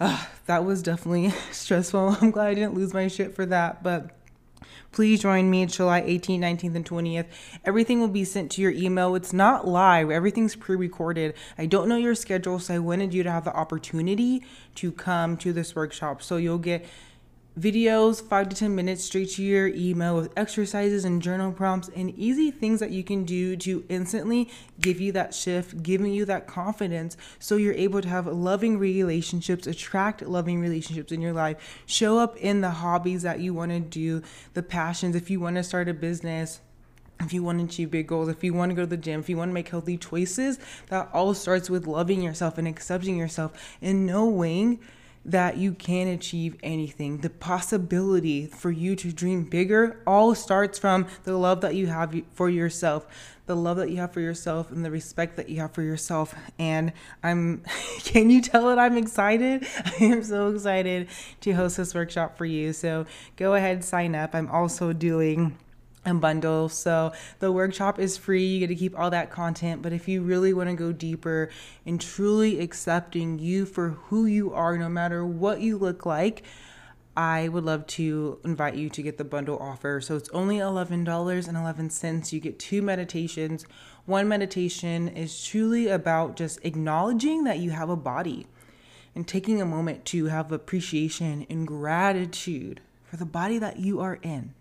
Uh, 0.00 0.24
that 0.46 0.64
was 0.64 0.82
definitely 0.82 1.30
stressful. 1.52 2.16
I'm 2.20 2.30
glad 2.30 2.48
I 2.48 2.54
didn't 2.54 2.74
lose 2.74 2.92
my 2.92 3.08
shit 3.08 3.34
for 3.34 3.46
that, 3.46 3.82
but 3.82 4.10
Please 4.92 5.22
join 5.22 5.50
me 5.50 5.66
July 5.66 6.02
18th, 6.02 6.38
19th, 6.38 6.74
and 6.76 6.84
20th. 6.84 7.26
Everything 7.64 8.00
will 8.00 8.08
be 8.08 8.24
sent 8.24 8.52
to 8.52 8.62
your 8.62 8.70
email. 8.70 9.14
It's 9.16 9.32
not 9.32 9.66
live, 9.66 10.10
everything's 10.10 10.54
pre 10.54 10.76
recorded. 10.76 11.34
I 11.58 11.66
don't 11.66 11.88
know 11.88 11.96
your 11.96 12.14
schedule, 12.14 12.58
so 12.58 12.74
I 12.74 12.78
wanted 12.78 13.12
you 13.12 13.22
to 13.24 13.30
have 13.30 13.44
the 13.44 13.54
opportunity 13.54 14.44
to 14.76 14.92
come 14.92 15.36
to 15.38 15.52
this 15.52 15.74
workshop. 15.74 16.22
So 16.22 16.36
you'll 16.36 16.58
get 16.58 16.86
videos, 17.58 18.20
five 18.20 18.48
to 18.48 18.56
10 18.56 18.74
minutes 18.74 19.04
straight 19.04 19.30
to 19.30 19.42
your 19.42 19.68
email 19.68 20.16
with 20.16 20.32
exercises 20.36 21.04
and 21.04 21.22
journal 21.22 21.52
prompts 21.52 21.88
and 21.94 22.10
easy 22.18 22.50
things 22.50 22.80
that 22.80 22.90
you 22.90 23.04
can 23.04 23.24
do 23.24 23.56
to 23.56 23.84
instantly 23.88 24.50
give 24.80 25.00
you 25.00 25.12
that 25.12 25.32
shift, 25.32 25.82
giving 25.82 26.12
you 26.12 26.24
that 26.24 26.48
confidence 26.48 27.16
so 27.38 27.56
you're 27.56 27.74
able 27.74 28.02
to 28.02 28.08
have 28.08 28.26
loving 28.26 28.76
relationships, 28.78 29.68
attract 29.68 30.22
loving 30.22 30.60
relationships 30.60 31.12
in 31.12 31.20
your 31.20 31.32
life, 31.32 31.82
show 31.86 32.18
up 32.18 32.36
in 32.38 32.60
the 32.60 32.70
hobbies 32.70 33.22
that 33.22 33.38
you 33.38 33.54
want 33.54 33.70
to 33.70 33.78
do, 33.78 34.20
the 34.54 34.62
passions. 34.62 35.14
If 35.14 35.30
you 35.30 35.38
want 35.38 35.54
to 35.56 35.62
start 35.62 35.88
a 35.88 35.94
business, 35.94 36.60
if 37.20 37.32
you 37.32 37.44
want 37.44 37.60
to 37.60 37.64
achieve 37.64 37.92
big 37.92 38.08
goals, 38.08 38.28
if 38.28 38.42
you 38.42 38.52
want 38.52 38.70
to 38.70 38.74
go 38.74 38.82
to 38.82 38.86
the 38.86 38.96
gym, 38.96 39.20
if 39.20 39.28
you 39.28 39.36
want 39.36 39.50
to 39.50 39.54
make 39.54 39.68
healthy 39.68 39.96
choices, 39.96 40.58
that 40.88 41.08
all 41.12 41.34
starts 41.34 41.70
with 41.70 41.86
loving 41.86 42.20
yourself 42.20 42.58
and 42.58 42.66
accepting 42.66 43.16
yourself 43.16 43.52
and 43.80 44.04
knowing 44.04 44.80
that 45.24 45.56
you 45.56 45.72
can 45.72 46.08
achieve 46.08 46.56
anything. 46.62 47.18
The 47.18 47.30
possibility 47.30 48.46
for 48.46 48.70
you 48.70 48.94
to 48.96 49.12
dream 49.12 49.44
bigger 49.44 50.00
all 50.06 50.34
starts 50.34 50.78
from 50.78 51.06
the 51.24 51.36
love 51.36 51.62
that 51.62 51.74
you 51.74 51.86
have 51.86 52.14
for 52.34 52.50
yourself, 52.50 53.06
the 53.46 53.56
love 53.56 53.78
that 53.78 53.90
you 53.90 53.96
have 53.98 54.12
for 54.12 54.20
yourself, 54.20 54.70
and 54.70 54.84
the 54.84 54.90
respect 54.90 55.36
that 55.36 55.48
you 55.48 55.60
have 55.60 55.72
for 55.72 55.82
yourself. 55.82 56.34
And 56.58 56.92
I'm, 57.22 57.62
can 58.04 58.30
you 58.30 58.42
tell 58.42 58.68
that 58.68 58.78
I'm 58.78 58.98
excited? 58.98 59.66
I 59.84 60.04
am 60.04 60.22
so 60.22 60.48
excited 60.48 61.08
to 61.40 61.52
host 61.52 61.78
this 61.78 61.94
workshop 61.94 62.36
for 62.36 62.44
you. 62.44 62.72
So 62.72 63.06
go 63.36 63.54
ahead, 63.54 63.84
sign 63.84 64.14
up. 64.14 64.34
I'm 64.34 64.48
also 64.48 64.92
doing 64.92 65.56
and 66.04 66.20
bundle. 66.20 66.68
So 66.68 67.12
the 67.38 67.52
workshop 67.52 67.98
is 67.98 68.16
free. 68.16 68.44
You 68.44 68.60
get 68.60 68.68
to 68.68 68.74
keep 68.74 68.98
all 68.98 69.10
that 69.10 69.30
content. 69.30 69.82
But 69.82 69.92
if 69.92 70.08
you 70.08 70.22
really 70.22 70.52
want 70.52 70.68
to 70.70 70.76
go 70.76 70.92
deeper 70.92 71.50
in 71.84 71.98
truly 71.98 72.60
accepting 72.60 73.38
you 73.38 73.66
for 73.66 73.90
who 73.90 74.26
you 74.26 74.52
are, 74.52 74.76
no 74.76 74.88
matter 74.88 75.24
what 75.24 75.60
you 75.60 75.78
look 75.78 76.06
like, 76.06 76.42
I 77.16 77.48
would 77.48 77.64
love 77.64 77.86
to 77.88 78.40
invite 78.44 78.74
you 78.74 78.88
to 78.90 79.02
get 79.02 79.18
the 79.18 79.24
bundle 79.24 79.58
offer. 79.58 80.00
So 80.00 80.16
it's 80.16 80.28
only 80.30 80.56
$11.11. 80.56 82.32
You 82.32 82.40
get 82.40 82.58
two 82.58 82.82
meditations. 82.82 83.64
One 84.04 84.26
meditation 84.26 85.08
is 85.08 85.46
truly 85.46 85.88
about 85.88 86.36
just 86.36 86.58
acknowledging 86.64 87.44
that 87.44 87.60
you 87.60 87.70
have 87.70 87.88
a 87.88 87.96
body 87.96 88.46
and 89.14 89.28
taking 89.28 89.62
a 89.62 89.66
moment 89.66 90.04
to 90.06 90.26
have 90.26 90.50
appreciation 90.50 91.46
and 91.48 91.68
gratitude 91.68 92.80
for 93.04 93.16
the 93.16 93.24
body 93.24 93.58
that 93.58 93.78
you 93.78 94.00
are 94.00 94.18
in. 94.22 94.52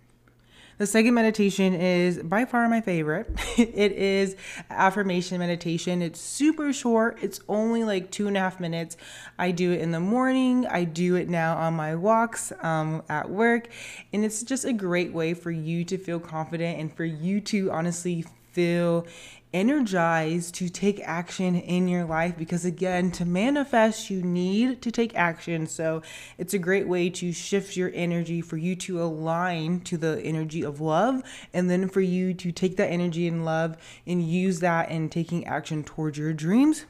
The 0.78 0.88
second 0.88 1.14
meditation 1.14 1.74
is 1.74 2.18
by 2.20 2.46
far 2.46 2.68
my 2.68 2.82
favorite. 2.82 3.30
it 3.58 3.92
is 3.92 4.36
affirmation 4.70 5.40
meditation. 5.40 6.02
It's 6.02 6.20
super 6.20 6.74
short, 6.74 7.20
it's 7.22 7.40
only 7.48 7.84
like 7.84 8.12
two 8.12 8.28
and 8.28 8.36
a 8.36 8.40
half 8.40 8.60
minutes. 8.60 8.98
I 9.38 9.52
do 9.52 9.72
it 9.72 9.82
in 9.82 9.92
the 9.92 10.00
morning, 10.00 10.66
I 10.66 10.84
do 10.84 11.16
it 11.16 11.30
now 11.30 11.58
on 11.58 11.76
my 11.76 11.96
walks 11.96 12.52
um, 12.62 13.04
at 13.10 13.30
work, 13.30 13.70
and 14.12 14.26
it's 14.26 14.44
just 14.44 14.66
a 14.66 14.74
great 14.74 15.14
way 15.14 15.34
for 15.34 15.52
you 15.52 15.84
to 15.86 15.98
feel 15.98 16.20
confident 16.20 16.80
and 16.80 16.92
for 16.92 17.06
you 17.06 17.40
to 17.42 17.72
honestly 17.72 18.26
feel 18.52 19.06
energized 19.54 20.56
to 20.56 20.70
take 20.70 21.00
action 21.04 21.56
in 21.56 21.88
your 21.88 22.06
life 22.06 22.38
because 22.38 22.66
again 22.66 23.12
to 23.12 23.26
manifest 23.26 24.10
you 24.10 24.22
need 24.22 24.82
to 24.82 24.92
take 24.92 25.16
action. 25.16 25.68
So 25.68 26.02
it's 26.38 26.54
a 26.54 26.60
great 26.60 26.88
way 26.88 27.10
to 27.12 27.32
shift 27.32 27.78
your 27.78 27.92
energy 27.94 28.42
for 28.42 28.58
you 28.58 28.76
to 28.78 29.02
align 29.02 29.82
to 29.82 29.98
the 29.98 30.20
energy 30.22 30.64
of 30.64 30.82
love 30.82 31.22
and 31.54 31.70
then 31.70 31.88
for 31.88 32.02
you 32.02 32.34
to 32.34 32.52
take 32.52 32.78
that 32.78 32.90
energy 32.90 33.28
and 33.28 33.46
love 33.46 33.78
and 34.08 34.28
use 34.28 34.60
that 34.62 34.90
in 34.90 35.10
taking 35.10 35.46
action 35.46 35.84
towards 35.84 36.18
your 36.18 36.34
dreams. 36.34 36.86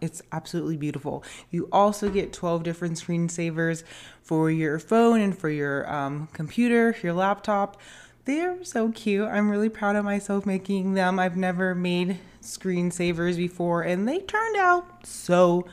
It's 0.00 0.22
absolutely 0.32 0.76
beautiful. 0.76 1.22
You 1.50 1.68
also 1.70 2.10
get 2.10 2.32
12 2.32 2.62
different 2.62 2.96
screensavers 2.96 3.84
for 4.22 4.50
your 4.50 4.78
phone 4.78 5.20
and 5.20 5.36
for 5.36 5.48
your 5.48 5.90
um, 5.92 6.28
computer 6.32 6.94
your 7.02 7.12
laptop 7.12 7.80
they're 8.24 8.62
so 8.64 8.90
cute. 8.90 9.26
I'm 9.26 9.50
really 9.50 9.68
proud 9.68 9.96
of 9.96 10.04
myself 10.04 10.46
making 10.46 10.94
them. 10.94 11.18
I've 11.18 11.36
never 11.36 11.74
made 11.74 12.18
screensavers 12.42 13.36
before, 13.36 13.82
and 13.82 14.08
they 14.08 14.20
turned 14.20 14.56
out 14.56 15.06
so 15.06 15.66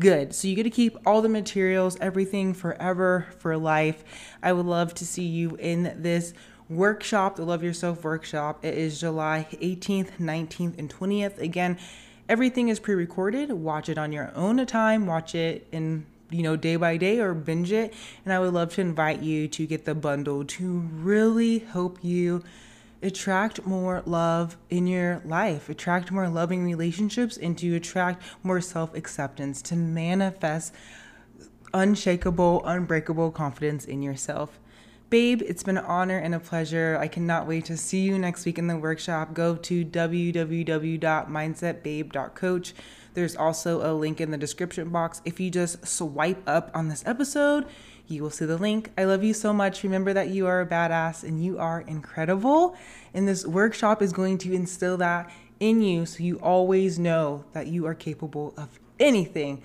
good. 0.00 0.34
So 0.34 0.48
you 0.48 0.54
get 0.54 0.64
to 0.64 0.70
keep 0.70 0.96
all 1.06 1.22
the 1.22 1.28
materials, 1.28 1.96
everything 2.00 2.54
forever 2.54 3.26
for 3.38 3.56
life. 3.56 4.04
I 4.42 4.52
would 4.52 4.66
love 4.66 4.94
to 4.94 5.06
see 5.06 5.24
you 5.24 5.56
in 5.56 5.94
this 6.02 6.34
workshop, 6.68 7.36
the 7.36 7.44
Love 7.44 7.62
Yourself 7.62 8.04
workshop. 8.04 8.64
It 8.64 8.74
is 8.74 9.00
July 9.00 9.46
18th, 9.52 10.18
19th, 10.18 10.78
and 10.78 10.92
20th. 10.92 11.38
Again, 11.38 11.78
everything 12.28 12.68
is 12.68 12.80
pre 12.80 12.94
recorded. 12.94 13.50
Watch 13.50 13.88
it 13.88 13.98
on 13.98 14.12
your 14.12 14.32
own 14.34 14.64
time, 14.66 15.06
watch 15.06 15.34
it 15.34 15.66
in 15.72 16.06
you 16.34 16.42
know, 16.42 16.56
day 16.56 16.76
by 16.76 16.96
day 16.96 17.20
or 17.20 17.32
binge 17.32 17.70
it. 17.70 17.94
And 18.24 18.32
I 18.32 18.40
would 18.40 18.52
love 18.52 18.74
to 18.74 18.80
invite 18.80 19.22
you 19.22 19.46
to 19.48 19.66
get 19.66 19.84
the 19.84 19.94
bundle 19.94 20.44
to 20.44 20.80
really 20.80 21.60
help 21.60 21.98
you 22.02 22.42
attract 23.02 23.64
more 23.66 24.02
love 24.04 24.56
in 24.70 24.88
your 24.88 25.20
life, 25.24 25.68
attract 25.68 26.10
more 26.10 26.28
loving 26.28 26.64
relationships, 26.64 27.36
and 27.36 27.56
to 27.58 27.76
attract 27.76 28.20
more 28.42 28.60
self 28.60 28.92
acceptance, 28.94 29.62
to 29.62 29.76
manifest 29.76 30.74
unshakable, 31.72 32.64
unbreakable 32.64 33.30
confidence 33.30 33.84
in 33.84 34.02
yourself. 34.02 34.58
Babe, 35.10 35.42
it's 35.42 35.62
been 35.62 35.76
an 35.76 35.84
honor 35.84 36.16
and 36.18 36.34
a 36.34 36.40
pleasure. 36.40 36.98
I 37.00 37.06
cannot 37.06 37.46
wait 37.46 37.66
to 37.66 37.76
see 37.76 38.00
you 38.00 38.18
next 38.18 38.44
week 38.46 38.58
in 38.58 38.66
the 38.66 38.76
workshop. 38.76 39.34
Go 39.34 39.54
to 39.54 39.84
www.mindsetbabe.coach 39.84 42.74
there's 43.14 43.36
also 43.36 43.80
a 43.90 43.94
link 43.94 44.20
in 44.20 44.30
the 44.30 44.36
description 44.36 44.90
box. 44.90 45.22
If 45.24 45.40
you 45.40 45.50
just 45.50 45.86
swipe 45.86 46.42
up 46.46 46.70
on 46.74 46.88
this 46.88 47.02
episode, 47.06 47.66
you 48.06 48.22
will 48.22 48.30
see 48.30 48.44
the 48.44 48.58
link. 48.58 48.90
I 48.98 49.04
love 49.04 49.24
you 49.24 49.32
so 49.32 49.52
much. 49.52 49.82
Remember 49.82 50.12
that 50.12 50.28
you 50.28 50.46
are 50.46 50.60
a 50.60 50.66
badass 50.66 51.22
and 51.22 51.42
you 51.42 51.58
are 51.58 51.80
incredible. 51.80 52.76
And 53.14 53.26
this 53.26 53.46
workshop 53.46 54.02
is 54.02 54.12
going 54.12 54.38
to 54.38 54.52
instill 54.52 54.96
that 54.98 55.30
in 55.60 55.80
you 55.80 56.04
so 56.04 56.22
you 56.22 56.38
always 56.40 56.98
know 56.98 57.44
that 57.52 57.68
you 57.68 57.86
are 57.86 57.94
capable 57.94 58.52
of 58.56 58.78
anything. 58.98 59.62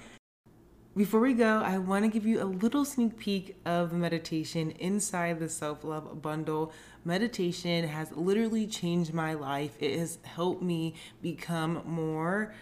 Before 0.95 1.19
we 1.19 1.33
go, 1.33 1.62
I 1.63 1.77
want 1.77 2.03
to 2.03 2.09
give 2.09 2.25
you 2.25 2.41
a 2.41 2.45
little 2.45 2.83
sneak 2.83 3.17
peek 3.17 3.55
of 3.65 3.93
meditation 3.93 4.71
inside 4.71 5.39
the 5.39 5.47
self 5.47 5.83
love 5.83 6.21
bundle. 6.21 6.73
Meditation 7.05 7.88
has 7.88 8.12
literally 8.12 8.67
changed 8.67 9.13
my 9.13 9.33
life. 9.33 9.75
It 9.79 9.97
has 9.97 10.17
helped 10.23 10.62
me 10.62 10.95
become 11.21 11.81
more 11.85 12.53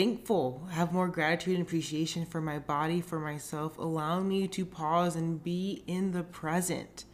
thankful, 0.00 0.66
have 0.70 0.94
more 0.94 1.08
gratitude 1.08 1.58
and 1.58 1.66
appreciation 1.66 2.24
for 2.24 2.40
my 2.40 2.58
body, 2.58 3.02
for 3.02 3.20
myself, 3.20 3.76
allowing 3.76 4.26
me 4.26 4.48
to 4.48 4.64
pause 4.64 5.14
and 5.14 5.44
be 5.44 5.84
in 5.86 6.12
the 6.12 6.22
present 6.22 7.04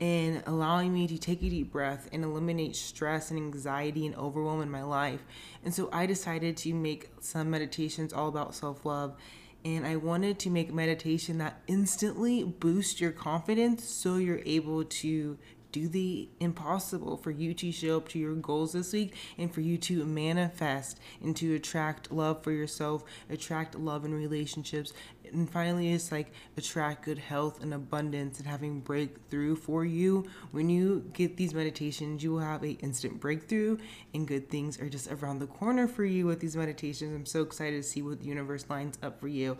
and 0.00 0.42
allowing 0.46 0.94
me 0.94 1.06
to 1.06 1.18
take 1.18 1.42
a 1.42 1.50
deep 1.50 1.70
breath 1.70 2.08
and 2.12 2.24
eliminate 2.24 2.74
stress 2.74 3.30
and 3.30 3.38
anxiety 3.38 4.06
and 4.06 4.14
overwhelm 4.16 4.62
in 4.62 4.70
my 4.70 4.82
life. 4.82 5.20
And 5.62 5.74
so 5.74 5.90
I 5.92 6.06
decided 6.06 6.56
to 6.58 6.72
make 6.72 7.10
some 7.20 7.50
meditations 7.50 8.14
all 8.14 8.28
about 8.28 8.54
self 8.54 8.86
love. 8.86 9.14
And 9.62 9.86
I 9.86 9.96
wanted 9.96 10.38
to 10.38 10.50
make 10.50 10.70
a 10.70 10.72
meditation 10.72 11.36
that 11.38 11.60
instantly 11.66 12.44
boosts 12.44 12.98
your 12.98 13.12
confidence 13.12 13.84
so 13.84 14.16
you're 14.16 14.42
able 14.46 14.84
to 14.84 15.36
do 15.76 15.88
the 15.88 16.26
impossible 16.40 17.18
for 17.18 17.30
you 17.30 17.52
to 17.52 17.70
show 17.70 17.98
up 17.98 18.08
to 18.08 18.18
your 18.18 18.34
goals 18.34 18.72
this 18.72 18.94
week 18.94 19.14
and 19.36 19.52
for 19.52 19.60
you 19.60 19.76
to 19.76 20.06
manifest 20.06 20.98
and 21.22 21.36
to 21.36 21.54
attract 21.54 22.10
love 22.10 22.42
for 22.42 22.50
yourself, 22.50 23.04
attract 23.28 23.74
love 23.74 24.06
in 24.06 24.14
relationships, 24.14 24.94
and 25.32 25.50
finally 25.50 25.92
it's 25.92 26.10
like 26.10 26.32
attract 26.56 27.04
good 27.04 27.18
health 27.18 27.62
and 27.62 27.74
abundance 27.74 28.38
and 28.38 28.48
having 28.48 28.80
breakthrough 28.80 29.54
for 29.54 29.84
you. 29.84 30.24
When 30.50 30.70
you 30.70 31.10
get 31.12 31.36
these 31.36 31.52
meditations, 31.52 32.22
you 32.22 32.32
will 32.32 32.40
have 32.40 32.62
a 32.64 32.70
instant 32.78 33.20
breakthrough 33.20 33.76
and 34.14 34.26
good 34.26 34.48
things 34.48 34.80
are 34.80 34.88
just 34.88 35.12
around 35.12 35.40
the 35.40 35.46
corner 35.46 35.86
for 35.86 36.06
you 36.06 36.24
with 36.24 36.40
these 36.40 36.56
meditations. 36.56 37.14
I'm 37.14 37.26
so 37.26 37.42
excited 37.42 37.82
to 37.82 37.88
see 37.88 38.00
what 38.00 38.20
the 38.20 38.26
universe 38.26 38.64
lines 38.70 38.98
up 39.02 39.20
for 39.20 39.28
you 39.28 39.58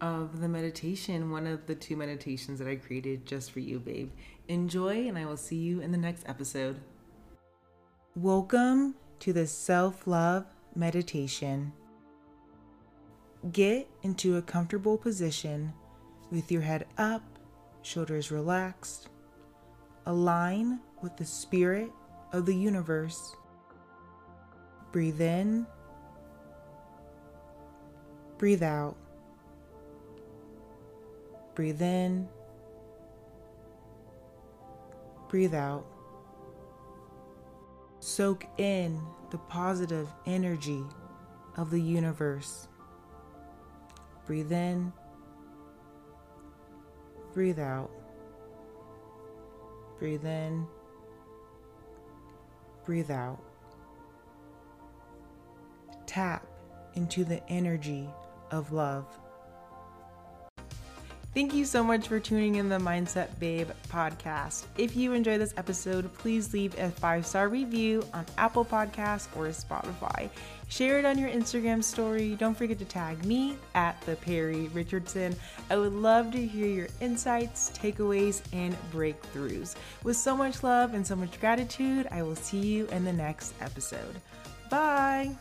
of 0.00 0.40
the 0.40 0.48
meditation, 0.48 1.30
one 1.30 1.46
of 1.46 1.66
the 1.66 1.74
two 1.74 1.96
meditations 1.96 2.58
that 2.58 2.68
I 2.68 2.76
created 2.76 3.26
just 3.26 3.50
for 3.52 3.60
you, 3.60 3.78
babe. 3.78 4.10
Enjoy, 4.48 5.08
and 5.08 5.18
I 5.18 5.26
will 5.26 5.36
see 5.36 5.56
you 5.56 5.80
in 5.80 5.92
the 5.92 5.98
next 5.98 6.28
episode. 6.28 6.80
Welcome 8.16 8.94
to 9.20 9.32
the 9.32 9.46
self 9.46 10.06
love 10.06 10.46
meditation. 10.74 11.72
Get 13.52 13.88
into 14.02 14.36
a 14.36 14.42
comfortable 14.42 14.98
position 14.98 15.72
with 16.30 16.50
your 16.50 16.62
head 16.62 16.86
up, 16.98 17.22
shoulders 17.82 18.30
relaxed. 18.30 19.08
Align 20.06 20.80
with 21.02 21.16
the 21.16 21.24
spirit 21.24 21.90
of 22.32 22.46
the 22.46 22.54
universe. 22.54 23.36
Breathe 24.92 25.20
in, 25.20 25.66
breathe 28.38 28.62
out. 28.62 28.96
Breathe 31.54 31.82
in, 31.82 32.28
breathe 35.28 35.54
out. 35.54 35.84
Soak 37.98 38.46
in 38.58 39.00
the 39.30 39.38
positive 39.38 40.08
energy 40.26 40.82
of 41.56 41.70
the 41.70 41.80
universe. 41.80 42.66
Breathe 44.26 44.52
in, 44.52 44.92
breathe 47.34 47.58
out. 47.58 47.90
Breathe 49.98 50.24
in, 50.24 50.66
breathe 52.86 53.10
out. 53.10 53.38
Tap 56.06 56.46
into 56.94 57.22
the 57.22 57.46
energy 57.50 58.08
of 58.50 58.72
love. 58.72 59.19
Thank 61.32 61.54
you 61.54 61.64
so 61.64 61.84
much 61.84 62.08
for 62.08 62.18
tuning 62.18 62.56
in 62.56 62.68
the 62.68 62.78
Mindset 62.78 63.38
Babe 63.38 63.68
podcast. 63.88 64.64
If 64.76 64.96
you 64.96 65.12
enjoy 65.12 65.38
this 65.38 65.54
episode, 65.56 66.12
please 66.14 66.52
leave 66.52 66.76
a 66.76 66.90
five 66.90 67.24
star 67.24 67.48
review 67.48 68.04
on 68.12 68.26
Apple 68.36 68.64
Podcasts 68.64 69.28
or 69.36 69.46
Spotify. 69.48 70.28
Share 70.66 70.98
it 70.98 71.04
on 71.04 71.18
your 71.18 71.30
Instagram 71.30 71.84
story. 71.84 72.34
Don't 72.34 72.56
forget 72.56 72.80
to 72.80 72.84
tag 72.84 73.24
me 73.24 73.56
at 73.76 74.00
the 74.02 74.16
Perry 74.16 74.66
Richardson. 74.68 75.36
I 75.70 75.76
would 75.76 75.92
love 75.92 76.32
to 76.32 76.44
hear 76.44 76.66
your 76.66 76.88
insights, 77.00 77.70
takeaways, 77.70 78.42
and 78.52 78.76
breakthroughs. 78.92 79.76
With 80.02 80.16
so 80.16 80.36
much 80.36 80.64
love 80.64 80.94
and 80.94 81.06
so 81.06 81.14
much 81.14 81.38
gratitude, 81.38 82.08
I 82.10 82.22
will 82.22 82.36
see 82.36 82.58
you 82.58 82.88
in 82.88 83.04
the 83.04 83.12
next 83.12 83.54
episode. 83.60 84.20
Bye. 84.68 85.36